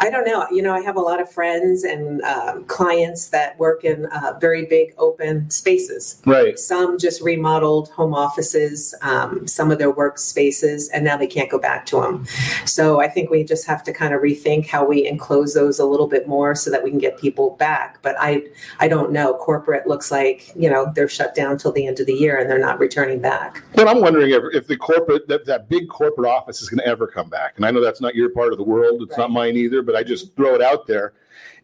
[0.00, 0.48] I don't know.
[0.50, 4.38] You know, I have a lot of friends and um, clients that work in uh,
[4.40, 6.20] very big open spaces.
[6.26, 6.58] Right.
[6.58, 11.58] Some just remodeled home offices, um, some of their workspaces, and now they can't go
[11.60, 12.26] back to them.
[12.64, 15.84] So I think we just have to kind of rethink how we enclose those a
[15.84, 18.00] little bit more so that we can get people back.
[18.02, 18.44] But I
[18.78, 19.34] I don't know.
[19.34, 22.48] Corporate looks like you know they're shut down till the end of the year and
[22.48, 23.62] they're not returning back.
[23.74, 26.86] Well, I'm wondering if, if the corporate that, that big corporate office is going to
[26.86, 27.54] ever come back.
[27.56, 29.02] And I know that's not your part of the world.
[29.02, 29.18] It's right.
[29.18, 29.82] not mine either.
[29.82, 31.14] But I just throw it out there.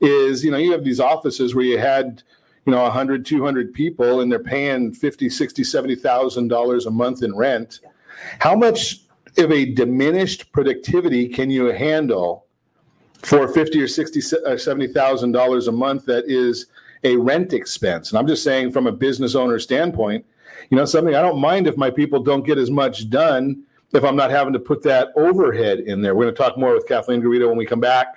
[0.01, 2.23] Is you know you have these offices where you had
[2.67, 7.35] you know 100 200 people and they're paying 50 60 70000 dollars a month in
[7.35, 7.81] rent
[8.41, 9.06] how much
[9.39, 12.47] of a diminished productivity can you handle
[13.23, 16.67] for fifty or sixty or uh, seventy thousand dollars a month that is
[17.05, 18.11] a rent expense?
[18.11, 20.25] And I'm just saying from a business owner standpoint,
[20.71, 24.05] you know, something I don't mind if my people don't get as much done if
[24.05, 26.15] I'm not having to put that overhead in there.
[26.15, 28.17] We're going to talk more with Kathleen Garito when we come back.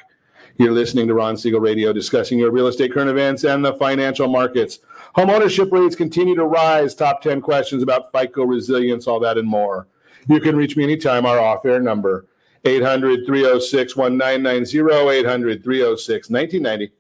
[0.58, 4.28] You're listening to Ron Siegel Radio discussing your real estate current events and the financial
[4.28, 4.80] markets.
[5.16, 6.94] Home ownership rates continue to rise.
[6.94, 9.88] Top 10 questions about FICO resilience, all that and more.
[10.28, 11.26] You can reach me anytime.
[11.26, 12.28] Our off air number
[12.66, 16.92] 800 306 1990, 800 306 1990,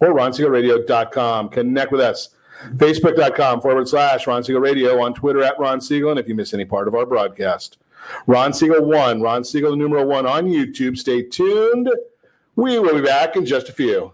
[0.00, 1.48] or ronsiegelradio.com.
[1.50, 2.30] Connect with us.
[2.76, 6.52] Facebook.com forward slash Ron Siegel Radio, on Twitter at Ron Siegel, and if you miss
[6.52, 7.78] any part of our broadcast,
[8.26, 10.98] Ron Siegel 1, Ron Siegel, the numeral 1 on YouTube.
[10.98, 11.88] Stay tuned.
[12.56, 14.12] We will be back in just a few.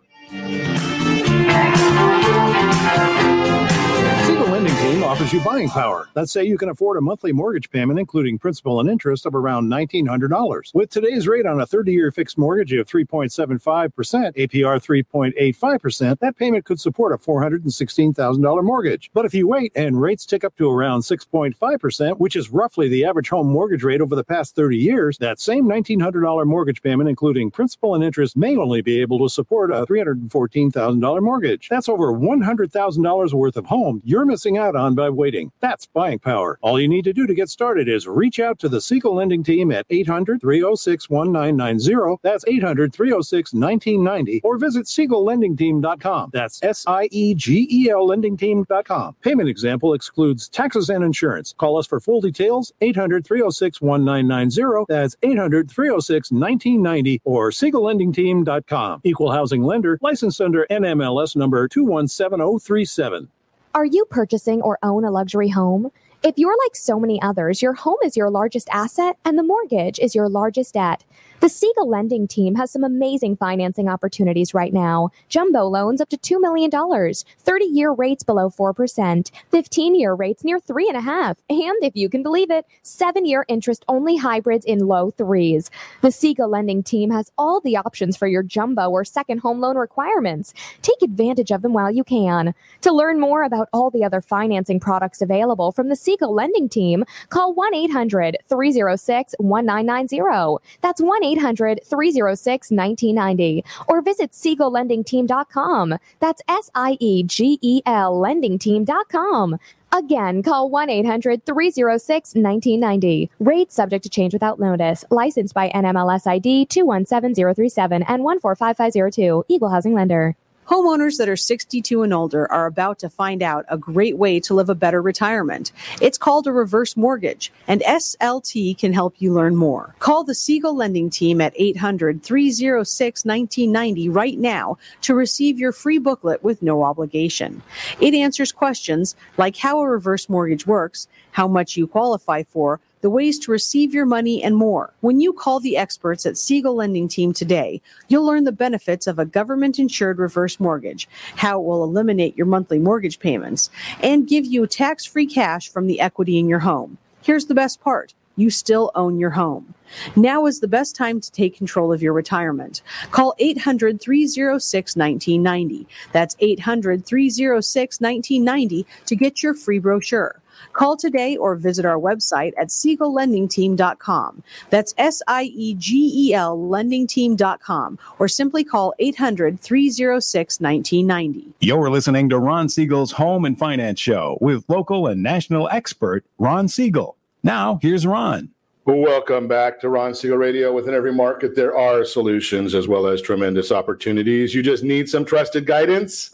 [5.15, 6.09] Offers you buying power.
[6.17, 9.69] Let's say you can afford a monthly mortgage payment, including principal and interest, of around
[9.69, 10.75] $1,900.
[10.75, 16.65] With today's rate on a 30 year fixed mortgage of 3.75%, APR 3.85%, that payment
[16.65, 19.09] could support a $416,000 mortgage.
[19.15, 23.05] But if you wait and rates tick up to around 6.5%, which is roughly the
[23.05, 27.53] average home mortgage rate over the past 30 years, that same $1,900 mortgage payment, including
[27.53, 31.69] principal and interest, may only be able to support a $314,000 mortgage.
[31.69, 35.53] That's over $100,000 worth of home you're missing out on by waiting.
[35.61, 36.59] That's buying power.
[36.63, 39.43] All you need to do to get started is reach out to the Siegel Lending
[39.43, 42.21] Team at 800 306 1990.
[42.23, 44.41] That's 800 306 1990.
[44.45, 46.31] Or visit SiegelLendingTeam.com.
[46.33, 49.17] That's S I E G E L LendingTeam.com.
[49.23, 51.55] Payment example excludes taxes and insurance.
[51.59, 54.87] Call us for full details 800 306 1990.
[54.89, 59.01] That's 800 306 1990 or SiegelLendingTeam.com.
[59.05, 63.29] Equal housing lender licensed under NMLS number 217037.
[63.75, 65.91] Are you purchasing or own a luxury home?
[66.25, 69.99] If you're like so many others, your home is your largest asset and the mortgage
[69.99, 71.05] is your largest debt.
[71.41, 75.11] The Siegel lending team has some amazing financing opportunities right now.
[75.29, 80.59] Jumbo loans up to $2 million, 30 year rates below 4%, 15 year rates near
[80.59, 85.71] 3.5, and if you can believe it, 7 year interest only hybrids in low threes.
[86.01, 89.77] The Siegel lending team has all the options for your jumbo or second home loan
[89.77, 90.55] requirements.
[90.81, 92.55] Take advantage of them while you can.
[92.81, 97.05] To learn more about all the other financing products available from the Siegel lending team,
[97.29, 100.65] call 1 800 306 1990.
[100.81, 105.99] That's 1 800 306 1990 or visit SiegelLendingTeam.com.
[106.21, 109.59] That's S I E G E L LendingTeam.com.
[109.93, 113.31] Again, call 1 800 306 1990.
[113.39, 115.05] Rates subject to change without notice.
[115.11, 119.45] Licensed by NMLS ID 217037 and 145502.
[119.49, 120.35] Equal Housing Lender.
[120.67, 124.55] Homeowners that are 62 and older are about to find out a great way to
[124.55, 125.73] live a better retirement.
[126.01, 129.95] It's called a reverse mortgage, and SLT can help you learn more.
[129.99, 135.99] Call the Siegel Lending Team at 800 306 1990 right now to receive your free
[135.99, 137.63] booklet with no obligation.
[138.01, 143.11] It answers questions like how a reverse mortgage works, how much you qualify for, the
[143.11, 144.95] ways to receive your money, and more.
[145.03, 149.19] When you call the experts at Siegel Lending Team today, you'll learn the benefits of
[149.19, 153.69] a government insured reverse mortgage, how it will eliminate your monthly mortgage payments,
[154.03, 156.97] and give you tax free cash from the equity in your home.
[157.21, 159.75] Here's the best part you still own your home.
[160.17, 162.81] Now is the best time to take control of your retirement.
[163.11, 165.87] Call 800 306 1990.
[166.13, 170.41] That's 800 306 1990 to get your free brochure.
[170.73, 174.43] Call today or visit our website at SiegelLendingTeam.com.
[174.71, 181.53] That's S I E G E L LendingTeam.com or simply call 800 306 1990.
[181.61, 186.69] You're listening to Ron Siegel's Home and Finance Show with local and national expert Ron
[186.69, 187.17] Siegel.
[187.43, 188.51] Now, here's Ron.
[188.87, 190.71] Welcome back to Ron Siegel Radio.
[190.71, 194.55] Within every market, there are solutions as well as tremendous opportunities.
[194.55, 196.34] You just need some trusted guidance.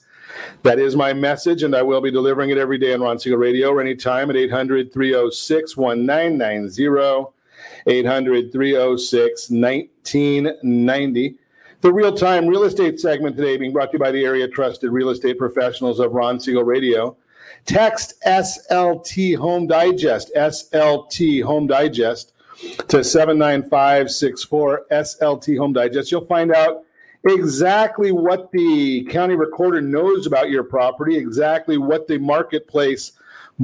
[0.62, 3.38] That is my message, and I will be delivering it every day on Ron Siegel
[3.38, 7.32] Radio or anytime at 800 306 1990.
[7.86, 11.34] 800 306 1990.
[11.82, 14.90] The real time real estate segment today being brought to you by the area trusted
[14.92, 17.16] real estate professionals of Ron Siegel Radio.
[17.64, 22.32] Text SLT Home Digest, SLT Home Digest
[22.88, 26.10] to 79564 SLT Home Digest.
[26.10, 26.84] You'll find out
[27.24, 33.12] exactly what the county recorder knows about your property, exactly what the marketplace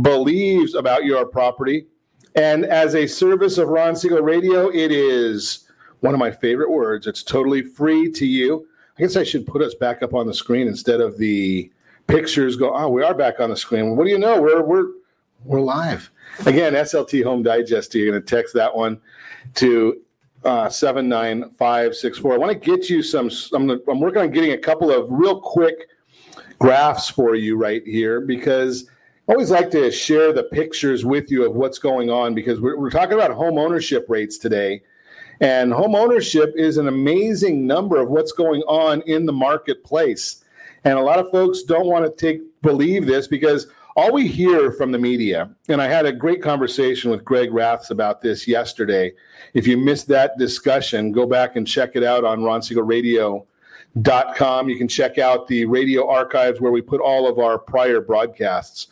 [0.03, 1.87] believes about your property.
[2.35, 5.69] And as a service of Ron Siegel Radio, it is
[6.01, 7.07] one of my favorite words.
[7.07, 8.67] It's totally free to you.
[8.99, 11.71] I guess I should put us back up on the screen instead of the
[12.07, 13.97] pictures go, oh, we are back on the screen.
[13.97, 14.41] What do you know?
[14.41, 14.91] We're we're
[15.45, 16.11] we're live.
[16.45, 17.95] Again, SLT Home Digest.
[17.95, 19.01] You're going to text that one
[19.55, 20.01] to
[20.47, 22.33] uh, 79564.
[22.33, 25.41] I want to get you some, I'm, I'm working on getting a couple of real
[25.41, 25.89] quick
[26.59, 28.89] graphs for you right here because
[29.29, 32.79] I always like to share the pictures with you of what's going on because we're,
[32.79, 34.83] we're talking about home ownership rates today.
[35.41, 40.45] And home ownership is an amazing number of what's going on in the marketplace.
[40.85, 44.71] And a lot of folks don't want to take believe this because all we hear
[44.73, 49.15] from the media, and I had a great conversation with Greg Raths about this yesterday.
[49.55, 54.69] If you missed that discussion, go back and check it out on ronsiegelradio.com.
[54.69, 58.89] You can check out the radio archives where we put all of our prior broadcasts.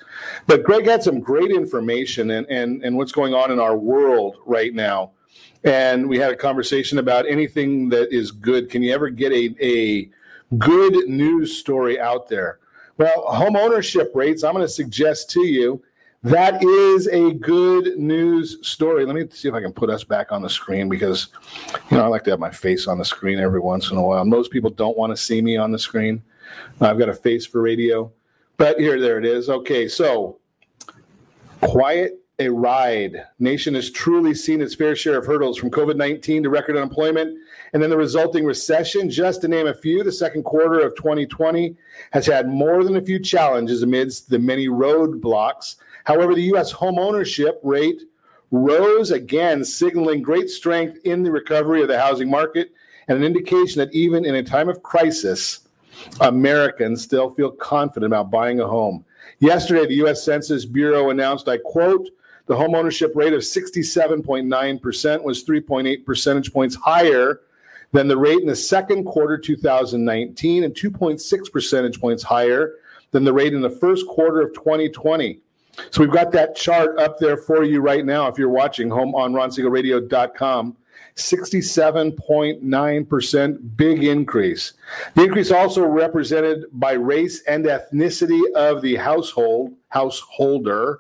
[0.47, 4.37] But Greg had some great information and, and, and what's going on in our world
[4.47, 5.11] right now.
[5.65, 8.71] And we had a conversation about anything that is good.
[8.71, 10.09] Can you ever get a, a
[10.57, 12.61] good news story out there?
[12.97, 15.83] Well, home ownership rates, I'm going to suggest to you
[16.23, 19.05] that is a good news story.
[19.05, 21.29] Let me see if I can put us back on the screen because,
[21.91, 24.03] you know, I like to have my face on the screen every once in a
[24.03, 24.25] while.
[24.25, 26.23] Most people don't want to see me on the screen.
[26.81, 28.11] I've got a face for radio,
[28.57, 29.51] but here, there it is.
[29.51, 30.39] Okay, so
[31.61, 33.25] quiet a ride.
[33.39, 37.39] Nation has truly seen its fair share of hurdles from COVID 19 to record unemployment
[37.75, 39.11] and then the resulting recession.
[39.11, 41.77] Just to name a few, the second quarter of 2020
[42.13, 45.77] has had more than a few challenges amidst the many roadblocks.
[46.05, 46.71] However, the U.S.
[46.71, 48.03] home ownership rate
[48.53, 52.73] rose again, signaling great strength in the recovery of the housing market
[53.09, 55.69] and an indication that even in a time of crisis,
[56.21, 59.05] Americans still feel confident about buying a home.
[59.41, 60.23] Yesterday, the U.S.
[60.23, 62.09] Census Bureau announced, I quote,
[62.47, 67.41] the home ownership rate of 67.9% was 3.8 percentage points higher
[67.95, 72.75] than the rate in the second quarter 2019 and 2.6 percentage points higher
[73.13, 75.39] than the rate in the first quarter of 2020.
[75.91, 79.15] So we've got that chart up there for you right now if you're watching home
[79.15, 80.77] on ronsiegelradio.com.
[81.15, 84.73] 67.9% big increase.
[85.15, 90.99] The increase also represented by race and ethnicity of the household householder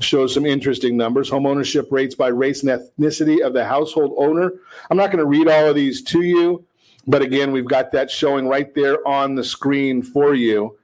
[0.00, 1.28] shows some interesting numbers.
[1.30, 4.52] Home ownership rates by race and ethnicity of the household owner.
[4.90, 6.64] I'm not going to read all of these to you,
[7.06, 10.78] but again, we've got that showing right there on the screen for you.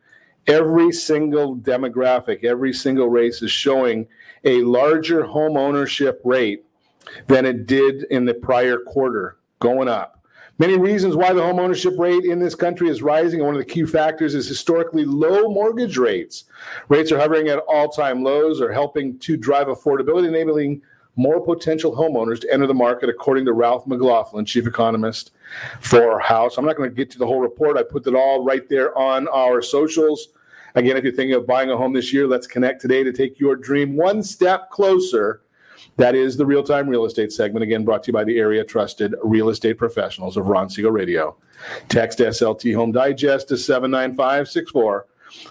[0.46, 4.08] Every single demographic, every single race is showing
[4.44, 6.64] a larger home ownership rate
[7.26, 10.21] than it did in the prior quarter, going up.
[10.62, 13.40] Many reasons why the home ownership rate in this country is rising.
[13.40, 16.44] And one of the key factors is historically low mortgage rates.
[16.88, 20.80] Rates are hovering at all time lows, are helping to drive affordability, enabling
[21.16, 25.32] more potential homeowners to enter the market, according to Ralph McLaughlin, chief economist
[25.80, 26.56] for Haus.
[26.56, 27.76] I'm not going to get to the whole report.
[27.76, 30.28] I put it all right there on our socials.
[30.76, 33.40] Again, if you're thinking of buying a home this year, let's connect today to take
[33.40, 35.40] your dream one step closer
[35.96, 38.64] that is the real time real estate segment, again brought to you by the area
[38.64, 41.36] trusted real estate professionals of Ron Siegel Radio.
[41.88, 45.06] Text SLT Home Digest to 79564.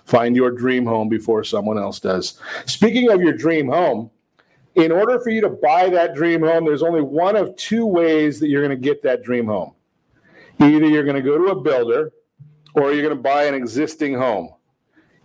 [0.06, 2.40] Find your dream home before someone else does.
[2.66, 4.12] Speaking of your dream home,
[4.76, 8.40] in order for you to buy that dream home, there's only one of two ways
[8.40, 9.74] that you're going to get that dream home.
[10.60, 12.14] Either you're going to go to a builder
[12.76, 14.54] or you're going to buy an existing home.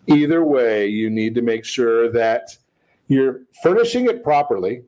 [0.06, 2.56] Either way, you need to make sure that
[3.08, 4.82] you're furnishing it properly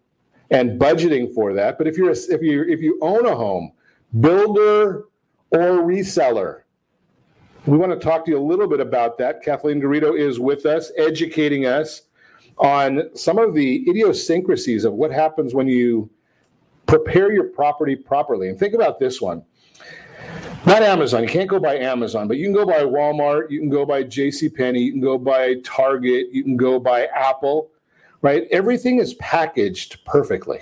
[0.50, 1.78] and budgeting for that.
[1.78, 3.72] But if you're a, if you if you own a home,
[4.20, 5.04] builder
[5.50, 6.62] or reseller,
[7.66, 9.42] we want to talk to you a little bit about that.
[9.42, 12.02] Kathleen Garito is with us, educating us
[12.58, 16.10] on some of the idiosyncrasies of what happens when you
[16.86, 18.48] prepare your property properly.
[18.48, 19.44] And think about this one.
[20.66, 21.22] Not Amazon.
[21.22, 24.02] You can't go by Amazon, but you can go by Walmart, you can go by
[24.02, 24.48] J.C.
[24.48, 27.70] Penney, you can go by Target, you can go by Apple
[28.22, 28.46] right?
[28.50, 30.60] Everything is packaged perfectly.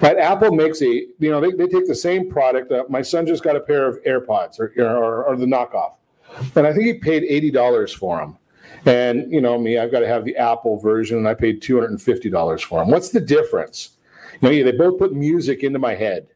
[0.00, 2.72] Right, Apple makes a you know they, they take the same product.
[2.72, 5.96] Uh, my son just got a pair of AirPods or, or, or the knockoff,
[6.56, 8.38] and I think he paid eighty dollars for them.
[8.86, 11.74] And you know me, I've got to have the Apple version, and I paid two
[11.74, 12.88] hundred and fifty dollars for them.
[12.90, 13.98] What's the difference?
[14.40, 16.28] You know, yeah, they both put music into my head,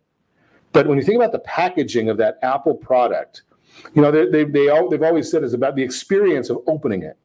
[0.73, 3.45] but when you think about the packaging of that Apple product,
[3.95, 7.03] you know they they they all, they've always said is about the experience of opening
[7.03, 7.17] it.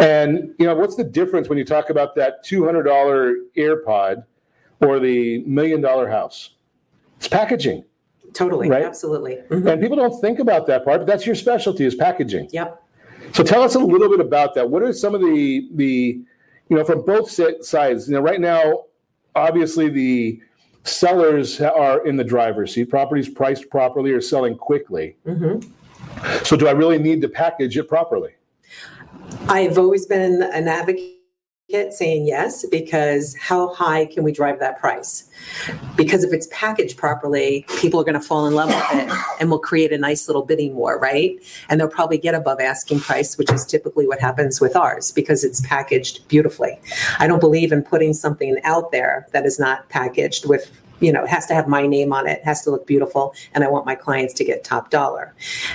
[0.00, 4.24] And you know what's the difference when you talk about that two hundred dollar AirPod
[4.80, 6.50] or the million dollar house?
[7.18, 7.84] It's packaging.
[8.32, 8.84] Totally, Right.
[8.84, 9.38] absolutely.
[9.48, 9.72] Mhm.
[9.72, 12.48] And people don't think about that part, but that's your specialty is packaging.
[12.52, 12.82] Yep.
[13.32, 14.70] So tell us a little bit about that.
[14.70, 16.20] What are some of the the
[16.68, 18.08] you know from both sides?
[18.08, 18.84] You know, right now,
[19.34, 20.40] obviously the
[20.84, 22.86] sellers are in the driver's seat.
[22.90, 25.16] Properties priced properly are selling quickly.
[25.26, 25.64] Mhm.
[26.44, 28.32] So do I really need to package it properly?
[29.48, 31.19] I've always been an advocate
[31.92, 35.28] saying yes because how high can we drive that price?
[35.96, 39.50] Because if it's packaged properly, people are going to fall in love with it and
[39.50, 41.38] we'll create a nice little bidding war, right?
[41.68, 45.44] And they'll probably get above asking price, which is typically what happens with ours because
[45.44, 46.78] it's packaged beautifully.
[47.18, 51.24] I don't believe in putting something out there that is not packaged with you know,
[51.24, 53.68] it has to have my name on it, it has to look beautiful, and I
[53.68, 55.34] want my clients to get top dollar.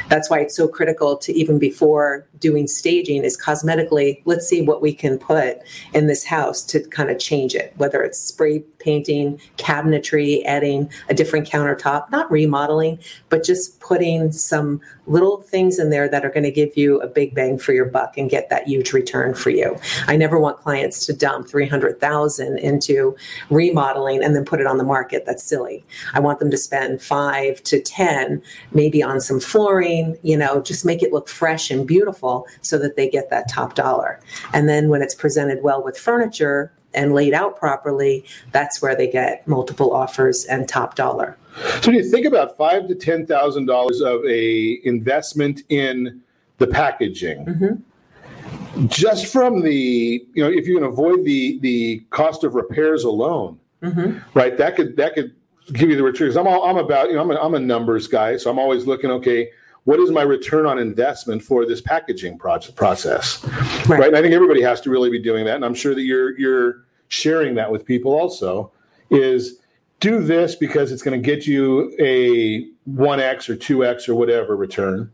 [0.09, 4.81] That's why it's so critical to even before doing staging is cosmetically, let's see what
[4.81, 5.59] we can put
[5.93, 11.13] in this house to kind of change it, whether it's spray painting, cabinetry, adding a
[11.13, 12.99] different countertop, not remodeling,
[13.29, 17.07] but just putting some little things in there that are going to give you a
[17.07, 19.75] big bang for your buck and get that huge return for you.
[20.07, 23.15] I never want clients to dump 300,000 into
[23.49, 25.14] remodeling and then put it on the market.
[25.23, 25.83] That's silly.
[26.13, 28.41] I want them to spend 5 to 10
[28.71, 32.95] maybe on some flooring, you know, just make it look fresh and beautiful so that
[32.95, 34.19] they get that top dollar.
[34.53, 39.07] And then when it's presented well with furniture, and laid out properly, that's where they
[39.07, 41.37] get multiple offers and top dollar.
[41.81, 46.21] So do you think about five to ten thousand dollars of a investment in
[46.57, 47.45] the packaging?
[47.45, 48.87] Mm-hmm.
[48.87, 53.59] Just from the you know, if you can avoid the the cost of repairs alone,
[53.85, 54.37] Mm-hmm.
[54.37, 54.57] right?
[54.57, 55.35] That could that could
[55.73, 56.35] give you the returns.
[56.35, 58.85] I'm all, I'm about you know I'm a, I'm a numbers guy, so I'm always
[58.85, 59.11] looking.
[59.11, 59.49] Okay,
[59.85, 63.43] what is my return on investment for this packaging proce- process?
[63.87, 64.07] Right.
[64.07, 66.37] And I think everybody has to really be doing that, and I'm sure that you're
[66.39, 68.71] you're sharing that with people also.
[69.11, 69.59] Is
[69.99, 75.11] do this because it's going to get you a 1x or 2x or whatever return.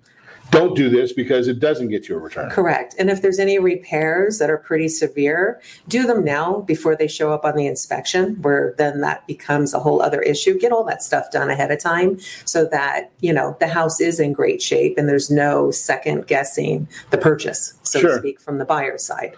[0.51, 2.49] Don't do this because it doesn't get you a return.
[2.49, 2.93] Correct.
[2.99, 7.31] And if there's any repairs that are pretty severe, do them now before they show
[7.31, 10.59] up on the inspection, where then that becomes a whole other issue.
[10.59, 14.19] Get all that stuff done ahead of time so that, you know, the house is
[14.19, 18.11] in great shape and there's no second guessing the purchase, so Sure.
[18.15, 19.35] to speak, from the buyer's side.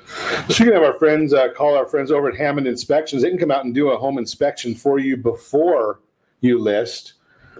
[0.50, 3.22] So you can have our friends uh, call our friends over at Hammond Inspections.
[3.22, 6.00] They can come out and do a home inspection for you before
[6.42, 7.14] you list,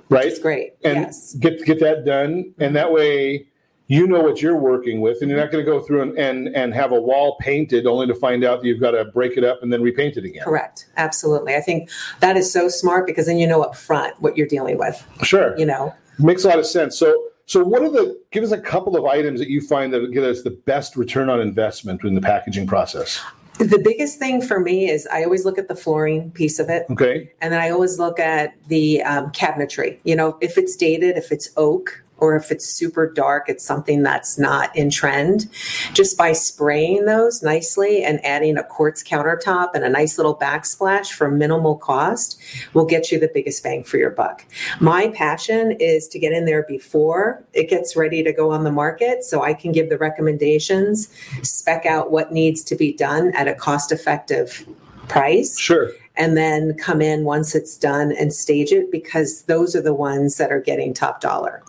[0.10, 0.26] right?
[0.26, 0.74] It's great.
[0.84, 1.36] and yes.
[1.36, 3.48] get get that done, and that way
[3.88, 6.56] you know what you're working with, and you're not going to go through and, and
[6.56, 9.44] and have a wall painted only to find out that you've got to break it
[9.44, 10.44] up and then repaint it again.
[10.44, 10.88] Correct.
[10.98, 11.56] Absolutely.
[11.56, 11.90] I think
[12.20, 15.06] that is so smart because then you know up front what you're dealing with.
[15.24, 16.98] Sure, You know, makes a lot of sense.
[16.98, 17.16] So.
[17.46, 18.18] So, what are the?
[18.32, 21.30] Give us a couple of items that you find that give us the best return
[21.30, 23.22] on investment in the packaging process.
[23.60, 26.86] The biggest thing for me is I always look at the flooring piece of it.
[26.92, 30.00] Okay, And then I always look at the um, cabinetry.
[30.04, 34.02] You know, if it's dated, if it's oak, or if it's super dark, it's something
[34.02, 35.50] that's not in trend.
[35.92, 41.12] Just by spraying those nicely and adding a quartz countertop and a nice little backsplash
[41.12, 42.40] for minimal cost
[42.74, 44.46] will get you the biggest bang for your buck.
[44.80, 48.72] My passion is to get in there before it gets ready to go on the
[48.72, 51.10] market so I can give the recommendations,
[51.42, 54.66] spec out what needs to be done at a cost effective
[55.10, 55.92] price sure.
[56.16, 60.38] and then come in once it's done and stage it because those are the ones
[60.38, 61.62] that are getting top dollar.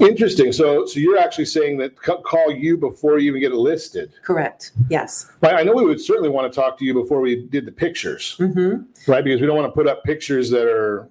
[0.00, 0.52] Interesting.
[0.52, 4.12] So, so you're actually saying that c- call you before you even get it listed.
[4.22, 4.72] Correct.
[4.90, 5.30] Yes.
[5.40, 5.54] Right.
[5.54, 8.34] I know we would certainly want to talk to you before we did the pictures,
[8.38, 8.76] hmm
[9.06, 9.22] right?
[9.24, 11.08] Because we don't want to put up pictures that are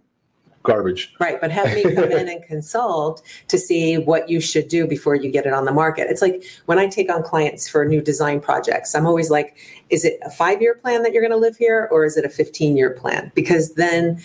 [0.64, 1.14] garbage.
[1.20, 1.39] Right.
[1.39, 5.30] But have me come in and consult to see what you should do before you
[5.30, 6.07] get it on the market.
[6.09, 9.57] It's like when I take on clients for new design projects, I'm always like,
[9.89, 12.26] is it a five year plan that you're going to live here or is it
[12.26, 13.32] a 15 year plan?
[13.36, 14.22] Because then,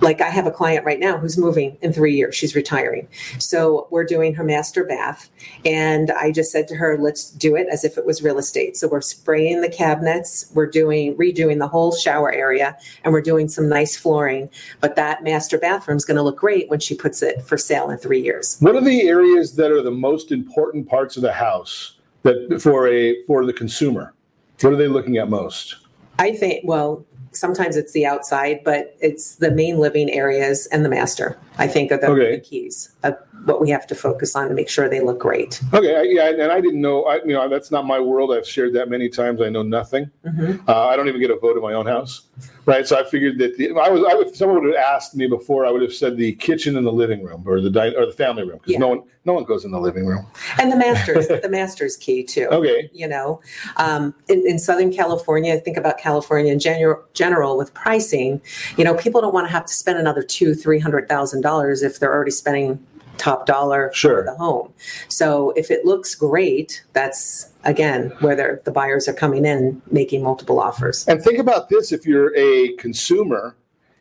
[0.00, 2.34] like, I have a client right now who's moving in three years.
[2.34, 3.06] She's retiring.
[3.38, 5.28] So we're doing her master bath.
[5.64, 8.76] And I just said to her, let's do it as if it was real estate.
[8.76, 13.48] So we're spraying the cabinets, we're doing, redoing the whole shower area, and we're doing
[13.48, 14.48] some nice flooring.
[14.80, 17.96] But that master bathroom's going to look great when she puts it for sale in
[17.96, 18.58] three years.
[18.60, 22.86] What are the areas that are the most important parts of the house that for
[22.88, 24.14] a for the consumer?
[24.60, 25.76] What are they looking at most?
[26.18, 30.90] I think, well, sometimes it's the outside, but it's the main living areas and the
[30.90, 31.38] master.
[31.60, 32.36] I think are the, Okay.
[32.36, 35.60] the keys of what we have to focus on to make sure they look great.
[35.72, 37.04] Okay, I- yeah, and I didn't know.
[37.04, 38.32] I, you know, that's not my world.
[38.32, 39.40] I've shared that many times.
[39.40, 40.10] I know nothing.
[40.26, 40.66] Mhm.
[40.68, 42.22] Uh, I don't even get a vote in my own house,
[42.66, 42.86] right?
[42.86, 44.02] So I figured that the, I was.
[44.10, 46.86] I would, someone would have asked me before, I would have said the kitchen and
[46.86, 48.78] the living room, or the di- or the family room, because Yeah.
[48.78, 50.26] no one no one goes in the living room.
[50.58, 52.46] And the masters, the master's key too.
[52.50, 52.90] Okay.
[52.92, 53.40] You know,
[53.76, 58.40] um, in, in Southern California, think about California in general, general with pricing.
[58.78, 61.49] You know, people don't want to have to spend another two, three hundred thousand dollars
[61.82, 62.84] if they're already spending
[63.18, 64.18] top dollar Sure.
[64.18, 64.72] for the home.
[65.08, 70.22] So if it looks great, that's again where they're, the buyers are coming in making
[70.22, 71.06] multiple offers.
[71.06, 73.56] And think about this: if you're a consumer,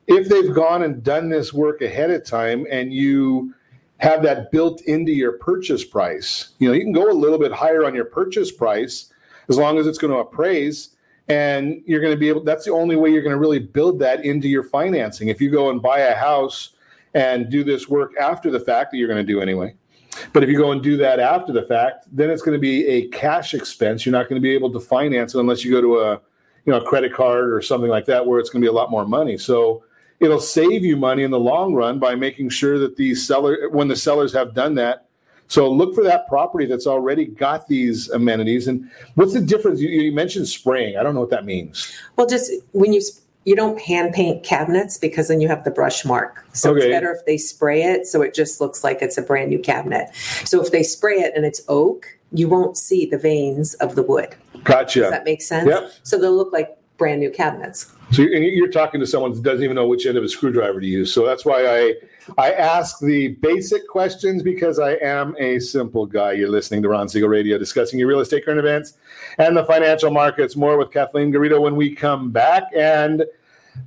[0.07, 3.53] if they've gone and done this work ahead of time, and you
[3.97, 7.51] have that built into your purchase price, you know, you can go a little bit
[7.51, 9.11] higher on your purchase price
[9.49, 10.95] as long as it's going to appraise.
[11.27, 13.99] And you're going to be able, that's the only way you're going to really build
[13.99, 15.27] that into your financing.
[15.27, 16.71] If you go and buy a house
[17.13, 19.73] and do this work after the fact, that you're going to do anyway.
[20.33, 22.85] But if you go and do that after the fact, then it's going to be
[22.87, 24.05] a cash expense.
[24.05, 26.11] You're not going to be able to finance it unless you go to a,
[26.65, 28.73] you know, a credit card or something like that, where it's going to be a
[28.73, 29.37] lot more money.
[29.37, 29.83] So
[30.19, 33.87] it'll save you money in the long run by making sure that these seller, when
[33.87, 35.05] the sellers have done that.
[35.47, 38.67] So look for that property that's already got these amenities.
[38.67, 39.79] And what's the difference?
[39.79, 40.97] You, you mentioned spraying.
[40.97, 41.91] I don't know what that means.
[42.17, 43.01] Well, just when you
[43.49, 46.45] you don't hand paint cabinets because then you have the brush mark.
[46.53, 46.85] So Okay.
[46.85, 49.57] it's better if they spray it so it just looks like it's a brand new
[49.57, 50.13] cabinet.
[50.45, 54.03] So if they spray it and it's oak, you won't see the veins of the
[54.03, 54.35] wood.
[54.63, 54.99] Gotcha.
[54.99, 55.67] Does that make sense?
[55.67, 55.91] Yep.
[56.03, 57.91] So they'll look like brand new cabinets.
[58.11, 60.79] So you're, you're talking to someone that doesn't even know which end of a screwdriver
[60.79, 61.11] to use.
[61.11, 61.93] So that's why I
[62.37, 66.33] I ask the basic questions because I am a simple guy.
[66.33, 68.93] You're listening to Ron Siegel Radio, discussing your real estate current events
[69.39, 70.55] and the financial markets.
[70.55, 73.25] More with Kathleen Garito when we come back, and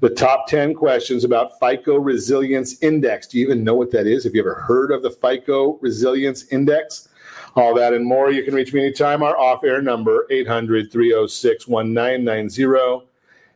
[0.01, 3.27] the top ten questions about FICO Resilience Index.
[3.27, 4.25] Do you even know what that is?
[4.25, 7.09] Have you ever heard of the FICO Resilience Index?
[7.55, 8.31] All that and more.
[8.31, 9.23] You can reach me anytime.
[9.23, 13.07] Our off-air number 800 306 1990.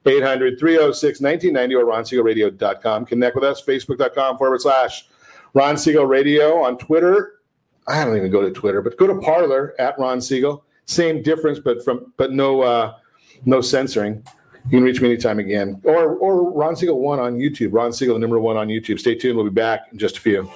[0.06, 3.06] 800 306 1990 or.
[3.06, 5.08] Connect with us, facebook.com forward slash
[5.54, 7.40] Ron Siegel Radio on Twitter.
[7.88, 10.64] I don't even go to Twitter, but go to Parler at Ron Siegel.
[10.86, 12.94] Same difference, but from but no uh,
[13.44, 14.22] no censoring.
[14.66, 15.80] You can reach me anytime again.
[15.84, 17.72] Or or Ron Siegel one on YouTube.
[17.72, 18.98] Ron Siegel, the number one on YouTube.
[18.98, 19.36] Stay tuned.
[19.36, 20.50] We'll be back in just a few.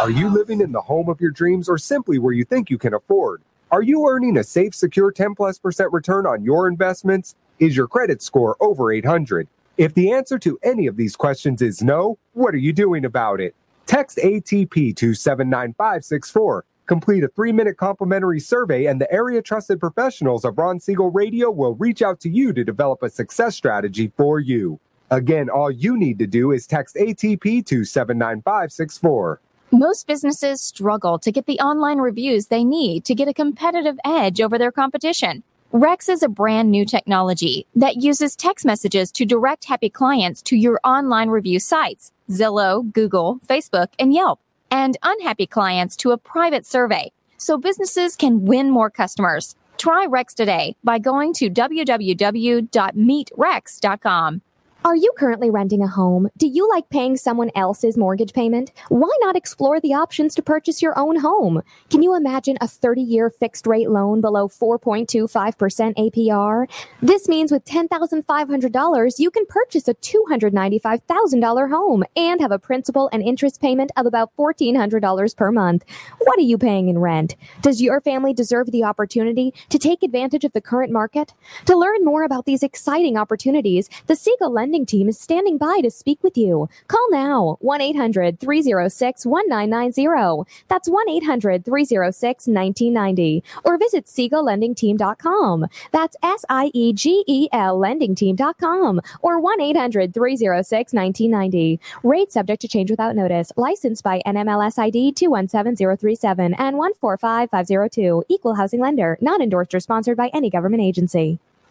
[0.00, 2.78] Are you living in the home of your dreams or simply where you think you
[2.78, 3.42] can afford?
[3.72, 7.34] Are you earning a safe, secure 10 plus percent return on your investments?
[7.58, 9.48] Is your credit score over 800?
[9.78, 13.40] If the answer to any of these questions is no, what are you doing about
[13.40, 13.56] it?
[13.86, 16.64] Text ATP to 79564.
[16.92, 21.50] Complete a three minute complimentary survey, and the area trusted professionals of Ron Siegel Radio
[21.50, 24.78] will reach out to you to develop a success strategy for you.
[25.10, 29.40] Again, all you need to do is text ATP to 79564.
[29.70, 34.42] Most businesses struggle to get the online reviews they need to get a competitive edge
[34.42, 35.42] over their competition.
[35.72, 40.56] Rex is a brand new technology that uses text messages to direct happy clients to
[40.56, 44.40] your online review sites Zillow, Google, Facebook, and Yelp,
[44.72, 49.54] and unhappy clients to a private survey so businesses can win more customers.
[49.76, 54.42] Try Rex today by going to www.meetrex.com.
[54.84, 56.28] Are you currently renting a home?
[56.36, 58.72] Do you like paying someone else's mortgage payment?
[58.88, 61.62] Why not explore the options to purchase your own home?
[61.88, 66.68] Can you imagine a 30 year fixed rate loan below 4.25% APR?
[67.00, 73.22] This means with $10,500, you can purchase a $295,000 home and have a principal and
[73.22, 75.84] interest payment of about $1,400 per month.
[76.18, 77.36] What are you paying in rent?
[77.60, 81.34] Does your family deserve the opportunity to take advantage of the current market?
[81.66, 85.90] To learn more about these exciting opportunities, the Siegel Lending Team is standing by to
[85.90, 86.68] speak with you.
[86.88, 90.50] Call now 1 800 306 1990.
[90.68, 93.44] That's 1 800 306 1990.
[93.64, 95.66] Or visit SiegelLendingTeam.com.
[95.92, 99.00] That's S I E G E L LendingTeam.com.
[99.20, 101.80] Or 1 800 306 1990.
[102.02, 103.52] Rate subject to change without notice.
[103.56, 108.24] Licensed by NMLS ID 217037 and 145502.
[108.28, 109.18] Equal housing lender.
[109.20, 111.38] Not endorsed or sponsored by any government agency.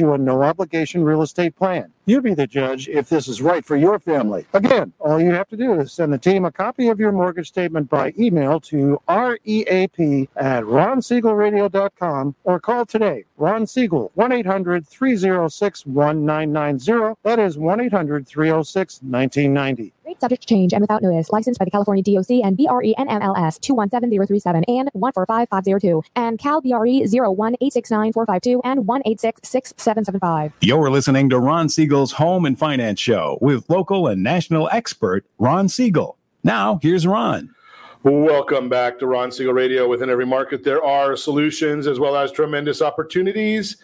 [0.00, 1.93] you a no obligation real estate plan.
[2.06, 4.44] You be the judge if this is right for your family.
[4.52, 7.48] Again, all you have to do is send the team a copy of your mortgage
[7.48, 13.24] statement by email to reap at ronsiegelradio.com or call today.
[13.38, 17.14] Ron Siegel, 1 800 306 1990.
[17.22, 19.92] That is 1 800 306 1990.
[20.06, 21.30] Rate subject change and without notice.
[21.30, 28.60] Licensed by the California DOC and BRE NMLS 217037 and 145502 and Cal BRE 0186945
[28.64, 30.52] and 1866775.
[30.60, 35.68] You're listening to Ron Siegel's Home and Finance Show with local and national expert Ron
[35.68, 36.18] Siegel.
[36.42, 37.54] Now, here's Ron.
[38.02, 39.86] Welcome back to Ron Siegel Radio.
[39.86, 43.76] Within every market, there are solutions as well as tremendous opportunities.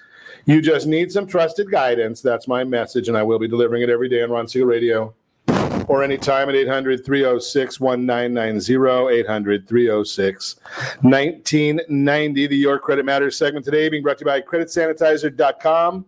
[0.44, 2.20] You just need some trusted guidance.
[2.20, 5.14] That's my message, and I will be delivering it every day on Ron Siegel Radio
[5.86, 9.20] or anytime at 800 306 1990.
[9.20, 10.56] 800 306
[11.02, 12.46] 1990.
[12.48, 16.06] The Your Credit Matters segment today being brought to you by CreditSanitizer.com.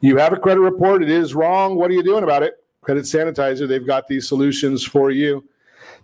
[0.00, 1.76] You have a credit report, it is wrong.
[1.76, 2.62] What are you doing about it?
[2.82, 5.44] Credit Sanitizer, they've got these solutions for you.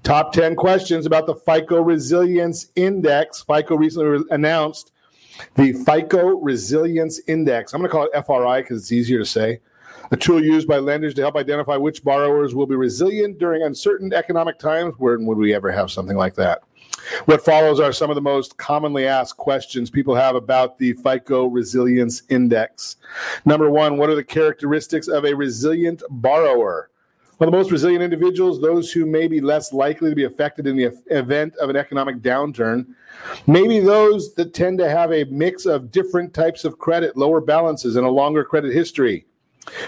[0.03, 3.43] Top 10 questions about the FICO Resilience Index.
[3.43, 4.93] FICO recently re- announced
[5.55, 7.73] the FICO Resilience Index.
[7.73, 9.61] I'm going to call it FRI because it's easier to say.
[10.11, 14.13] A tool used by lenders to help identify which borrowers will be resilient during uncertain
[14.13, 14.95] economic times.
[14.99, 16.63] When would we ever have something like that?
[17.27, 21.47] What follows are some of the most commonly asked questions people have about the FICO
[21.47, 22.97] Resilience Index.
[23.45, 26.91] Number one, what are the characteristics of a resilient borrower?
[27.39, 30.77] Well, the most resilient individuals, those who may be less likely to be affected in
[30.77, 32.87] the event of an economic downturn,
[33.49, 37.97] maybe those that tend to have a mix of different types of credit, lower balances,
[37.97, 39.27] and a longer credit history.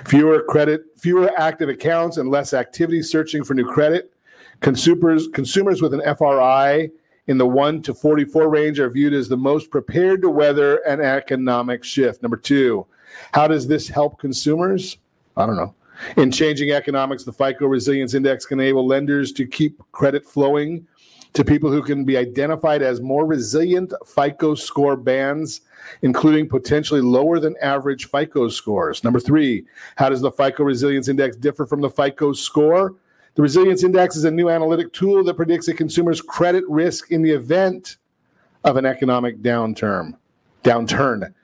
[0.06, 4.12] Fewer credit, fewer active accounts, and less activity searching for new credit.
[4.60, 6.90] Consumers, consumers with an FRI
[7.26, 11.00] in the 1 to 44 range are viewed as the most prepared to weather an
[11.00, 12.22] economic shift.
[12.22, 12.86] Number two,
[13.32, 14.98] how does this help consumers?
[15.36, 15.74] I don't know.
[16.16, 20.86] In changing economics, the FICO Resilience Index can enable lenders to keep credit flowing
[21.32, 25.62] to people who can be identified as more resilient FICO score bands,
[26.02, 29.04] including potentially lower than average FICO scores.
[29.04, 29.64] Number three,
[29.96, 32.94] how does the FICO Resilience Index differ from the FICO score?
[33.36, 37.20] The Resilience Index is a new analytic tool that predicts a consumer's credit risk in
[37.20, 37.98] the event
[38.64, 40.16] of an economic downturn.
[40.64, 41.34] Downturn.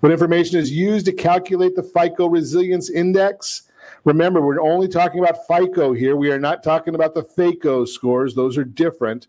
[0.00, 3.64] When information is used to calculate the FICO Resilience Index,
[4.04, 6.16] remember we're only talking about FICO here.
[6.16, 9.26] We are not talking about the FAKO scores; those are different.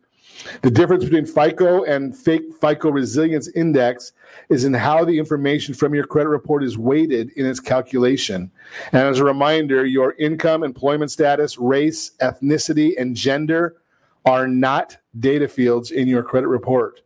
[0.61, 4.13] The difference between FICO and fake FICO Resilience Index
[4.49, 8.51] is in how the information from your credit report is weighted in its calculation.
[8.91, 13.77] And as a reminder, your income, employment status, race, ethnicity, and gender
[14.25, 17.01] are not data fields in your credit report.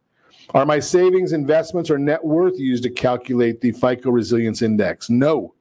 [0.54, 5.10] Are my savings, investments, or net worth used to calculate the FICO Resilience Index?
[5.10, 5.54] No.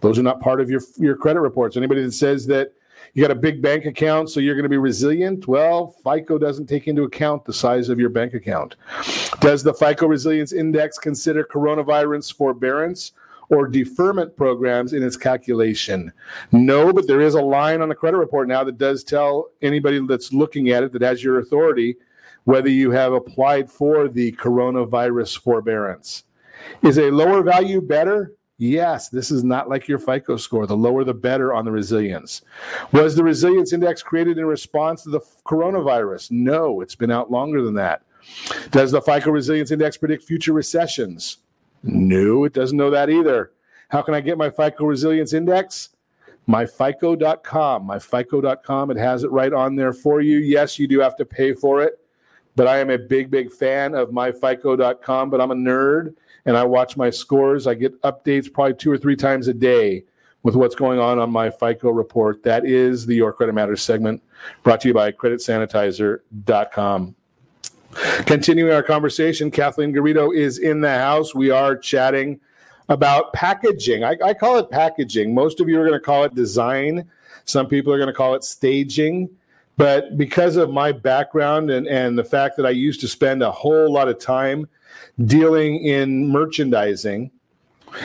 [0.00, 1.76] Those are not part of your, your credit reports.
[1.76, 2.72] Anybody that says that
[3.14, 5.46] you got a big bank account, so you're going to be resilient.
[5.46, 8.76] Well, FICO doesn't take into account the size of your bank account.
[9.40, 13.12] Does the FICO Resilience Index consider coronavirus forbearance
[13.50, 16.10] or deferment programs in its calculation?
[16.52, 20.00] No, but there is a line on the credit report now that does tell anybody
[20.06, 21.96] that's looking at it that has your authority
[22.44, 26.24] whether you have applied for the coronavirus forbearance.
[26.82, 28.32] Is a lower value better?
[28.62, 30.68] Yes, this is not like your FICO score.
[30.68, 32.42] The lower, the better on the resilience.
[32.92, 36.30] Was the resilience index created in response to the coronavirus?
[36.30, 38.02] No, it's been out longer than that.
[38.70, 41.38] Does the FICO resilience index predict future recessions?
[41.82, 43.50] No, it doesn't know that either.
[43.88, 45.88] How can I get my FICO resilience index?
[46.48, 47.88] myfico.com.
[47.88, 48.90] Myfico.com.
[48.92, 50.38] It has it right on there for you.
[50.38, 51.98] Yes, you do have to pay for it,
[52.54, 55.30] but I am a big, big fan of myfico.com.
[55.30, 56.14] But I'm a nerd
[56.46, 57.66] and I watch my scores.
[57.66, 60.04] I get updates probably two or three times a day
[60.42, 62.42] with what's going on on my FICO report.
[62.42, 64.22] That is the Your Credit Matters segment
[64.62, 67.14] brought to you by creditsanitizer.com.
[68.26, 71.34] Continuing our conversation, Kathleen Garito is in the house.
[71.34, 72.40] We are chatting
[72.88, 74.02] about packaging.
[74.02, 75.34] I, I call it packaging.
[75.34, 77.08] Most of you are going to call it design.
[77.44, 79.28] Some people are going to call it staging.
[79.76, 83.50] But because of my background and, and the fact that I used to spend a
[83.50, 84.68] whole lot of time
[85.24, 87.30] dealing in merchandising,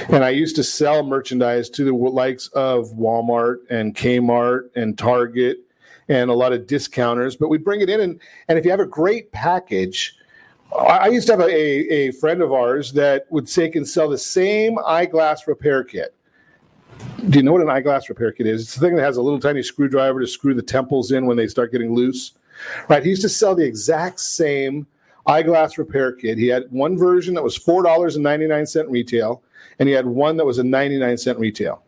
[0.09, 5.57] And I used to sell merchandise to the likes of Walmart and Kmart and Target
[6.09, 7.35] and a lot of discounters.
[7.35, 10.15] But we bring it in, and, and if you have a great package,
[10.77, 14.09] I used to have a, a, a friend of ours that would say can sell
[14.09, 16.13] the same eyeglass repair kit.
[17.29, 18.63] Do you know what an eyeglass repair kit is?
[18.63, 21.37] It's the thing that has a little tiny screwdriver to screw the temples in when
[21.37, 22.33] they start getting loose.
[22.89, 23.03] Right?
[23.03, 24.87] He used to sell the exact same
[25.27, 26.37] eyeglass repair kit.
[26.37, 29.43] He had one version that was four dollars and ninety nine cent retail,
[29.79, 31.83] and he had one that was a ninety nine cent retail.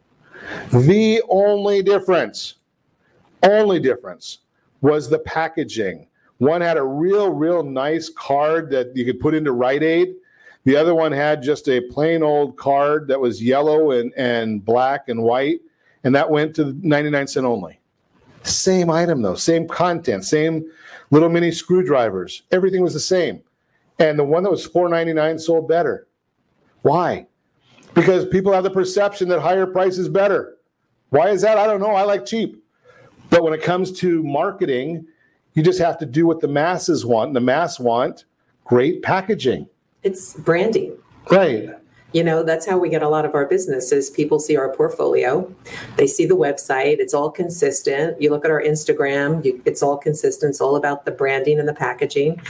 [0.72, 2.56] The only difference,
[3.44, 4.40] only difference,
[4.82, 6.08] was the packaging.
[6.38, 10.16] One had a real, real nice card that you could put into Rite Aid.
[10.66, 15.10] The other one had just a plain old card that was yellow and, and black
[15.10, 15.60] and white,
[16.04, 17.80] and that went to 99 cent only.
[18.44, 20.70] Same item though, same content, same
[21.12, 22.43] little mini screwdrivers.
[22.51, 23.41] Everything was the same.
[23.99, 26.07] And the one that was $4.99 sold better.
[26.82, 27.28] Why?
[27.93, 30.57] Because people have the perception that higher price is better.
[31.10, 31.57] Why is that?
[31.57, 31.91] I don't know.
[31.91, 32.64] I like cheap.
[33.30, 35.05] But when it comes to marketing,
[35.53, 37.30] you just have to do what the masses want.
[37.30, 38.26] And The mass want
[38.64, 39.68] great packaging.
[40.03, 40.95] It's branding.
[41.30, 41.70] Right.
[42.12, 44.10] You know, that's how we get a lot of our businesses.
[44.10, 45.53] People see our portfolio,
[45.95, 48.22] they see the website, it's all consistent.
[48.22, 50.51] You look at our Instagram, you, it's all consistent.
[50.51, 52.41] It's all about the branding and the packaging.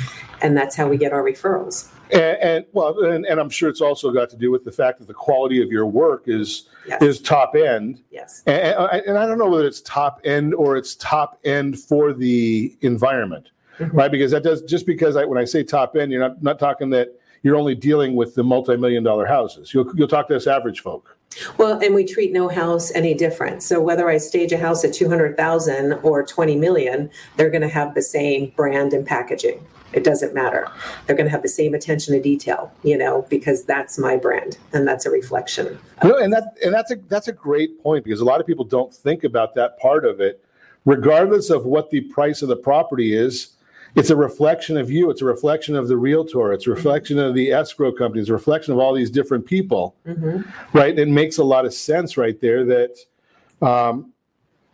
[0.41, 1.89] And that's how we get our referrals.
[2.11, 4.99] And, and well, and, and I'm sure it's also got to do with the fact
[4.99, 7.01] that the quality of your work is Yes.
[7.03, 8.01] is top end.
[8.09, 8.41] Yes.
[8.47, 12.13] And, and, and I don't know whether it's top end or it's top end for
[12.13, 13.95] the environment, mm-hmm.
[13.95, 14.11] right?
[14.11, 16.89] Because that does just because I, when I say top end, you're not not talking
[16.91, 19.73] that you're only dealing with the multi-million dollar houses.
[19.73, 21.15] You'll you'll talk to us average folk.
[21.57, 23.61] Well, and we treat no house any different.
[23.61, 27.93] So whether I stage a house at 200,000 or 20 million, they're going to have
[27.93, 29.63] the same brand and packaging.
[29.93, 30.67] It doesn't matter.
[31.05, 34.57] They're going to have the same attention to detail, you know, because that's my brand
[34.73, 35.79] and that's a reflection.
[36.03, 38.65] Know, and that and that's a that's a great point because a lot of people
[38.65, 40.43] don't think about that part of it.
[40.85, 43.49] Regardless of what the price of the property is,
[43.95, 45.09] it's a reflection of you.
[45.09, 46.53] It's a reflection of the realtor.
[46.53, 48.21] It's a reflection of the escrow company.
[48.21, 49.95] It's a reflection of all these different people,
[50.73, 50.91] right?
[50.91, 52.97] and It makes a lot of sense right there that
[53.61, 54.13] um,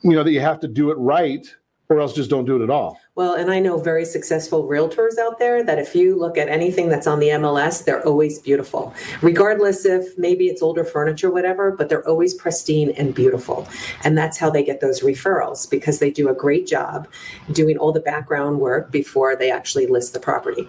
[0.04, 1.48] you know that you have to do it right,
[1.90, 3.00] or else just don't do it at all.
[3.14, 6.90] Well, and I know very successful realtors out there that if you look at anything
[6.90, 8.94] that's on the MLS, they're always beautiful.
[9.22, 13.68] Regardless if maybe it's older furniture, whatever, but they're always pristine and beautiful.
[14.04, 17.08] And that's how they get those referrals because they do a great job
[17.52, 20.68] doing all the background work before they actually list the property.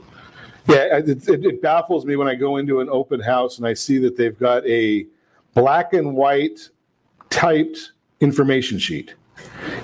[0.69, 3.73] Yeah, it, it, it baffles me when I go into an open house and I
[3.73, 5.07] see that they've got a
[5.55, 6.69] black and white
[7.31, 9.15] typed information sheet.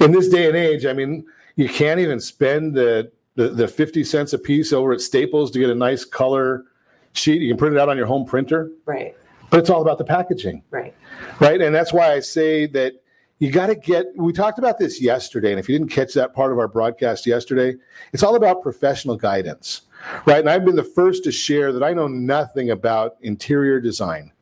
[0.00, 1.24] In this day and age, I mean,
[1.57, 5.59] you can't even spend the, the, the 50 cents a piece over at Staples to
[5.59, 6.64] get a nice color
[7.12, 7.40] sheet.
[7.42, 9.16] You can print it out on your home printer, Right,
[9.50, 10.94] but it's all about the packaging right.
[11.40, 11.61] right?
[11.61, 12.94] And that's why I say that
[13.38, 14.07] you got to get.
[14.16, 17.26] We talked about this yesterday, and if you didn't catch that part of our broadcast
[17.26, 17.74] yesterday,
[18.12, 19.82] it's all about professional guidance,
[20.26, 20.38] right?
[20.38, 24.32] And I've been the first to share that I know nothing about interior design,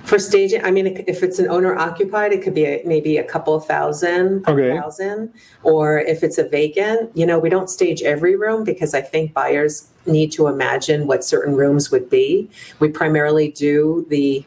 [0.04, 3.24] For staging, I mean, if it's an owner occupied, it could be a, maybe a
[3.24, 4.76] couple thousand, Okay.
[4.78, 5.34] thousand.
[5.64, 9.34] Or if it's a vacant, you know, we don't stage every room because I think
[9.34, 12.49] buyers need to imagine what certain rooms would be.
[12.80, 14.43] We primarily do the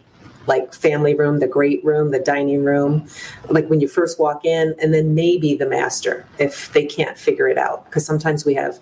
[0.46, 3.08] like family room, the great room, the dining room,
[3.48, 7.48] like when you first walk in, and then maybe the master if they can't figure
[7.48, 7.84] it out.
[7.86, 8.78] Because sometimes we have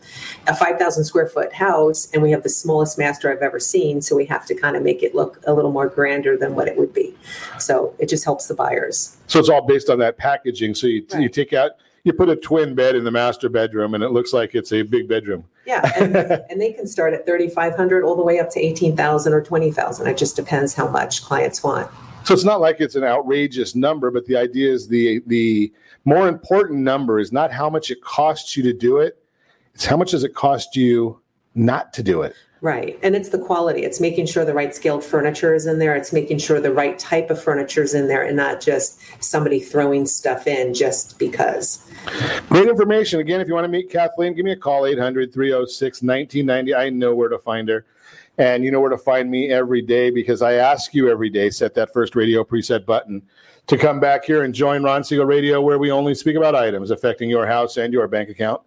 [0.47, 4.03] a 5,000 square foot house and we have the smallest master I've ever seen.
[4.03, 6.69] So we have to kind of make it look a little more grander than what
[6.69, 7.15] it would be.
[7.59, 9.17] So it just helps the buyers.
[9.27, 10.75] So it's all based on that packaging.
[10.75, 11.73] So you, you take out,
[12.05, 14.83] you put a twin bed in the master bedroom, and it looks like it's a
[14.83, 15.45] big bedroom.
[15.65, 16.17] Yeah, and,
[16.51, 20.07] and they can start at 3,500 all the way up to 18,000 or 20,000.
[20.07, 21.91] It just depends how much clients want.
[22.25, 25.73] So it's not like it's an outrageous number, but the idea is the the
[26.05, 29.19] more important number is not how much it costs you to do it;
[29.75, 31.21] it's how much does it cost you
[31.55, 32.35] not to do it.
[32.61, 32.97] Right.
[33.03, 33.83] And it's the quality.
[33.83, 35.97] It's making sure the right scaled furniture is in there.
[35.97, 39.59] It's making sure the right type of furniture is in there and not just somebody
[39.59, 41.85] throwing stuff in just because.
[42.49, 43.21] Great information.
[43.21, 46.75] Again, if you want to meet Kathleen, give me a call 800 306 1990.
[46.75, 47.87] I know where to find her.
[48.39, 51.51] And you know where to find me every day because I ask you every day,
[51.51, 53.23] set that first radio preset button
[53.67, 56.91] to come back here and join Ron Siegel Radio, where we only speak about items
[56.91, 58.63] affecting your house and your bank account.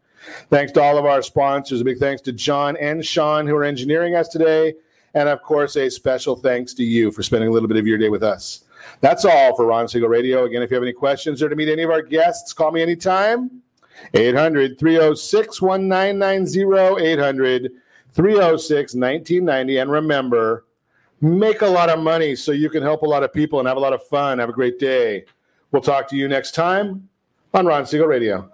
[0.49, 1.81] Thanks to all of our sponsors.
[1.81, 4.75] A big thanks to John and Sean who are engineering us today.
[5.13, 7.97] And of course, a special thanks to you for spending a little bit of your
[7.97, 8.64] day with us.
[9.01, 10.45] That's all for Ron Siegel Radio.
[10.45, 12.81] Again, if you have any questions or to meet any of our guests, call me
[12.81, 13.61] anytime.
[14.13, 17.05] 800 306 1990.
[17.05, 17.71] 800
[18.13, 19.77] 306 1990.
[19.77, 20.65] And remember,
[21.21, 23.77] make a lot of money so you can help a lot of people and have
[23.77, 24.39] a lot of fun.
[24.39, 25.25] Have a great day.
[25.71, 27.09] We'll talk to you next time
[27.53, 28.49] on Ron Siegel Radio.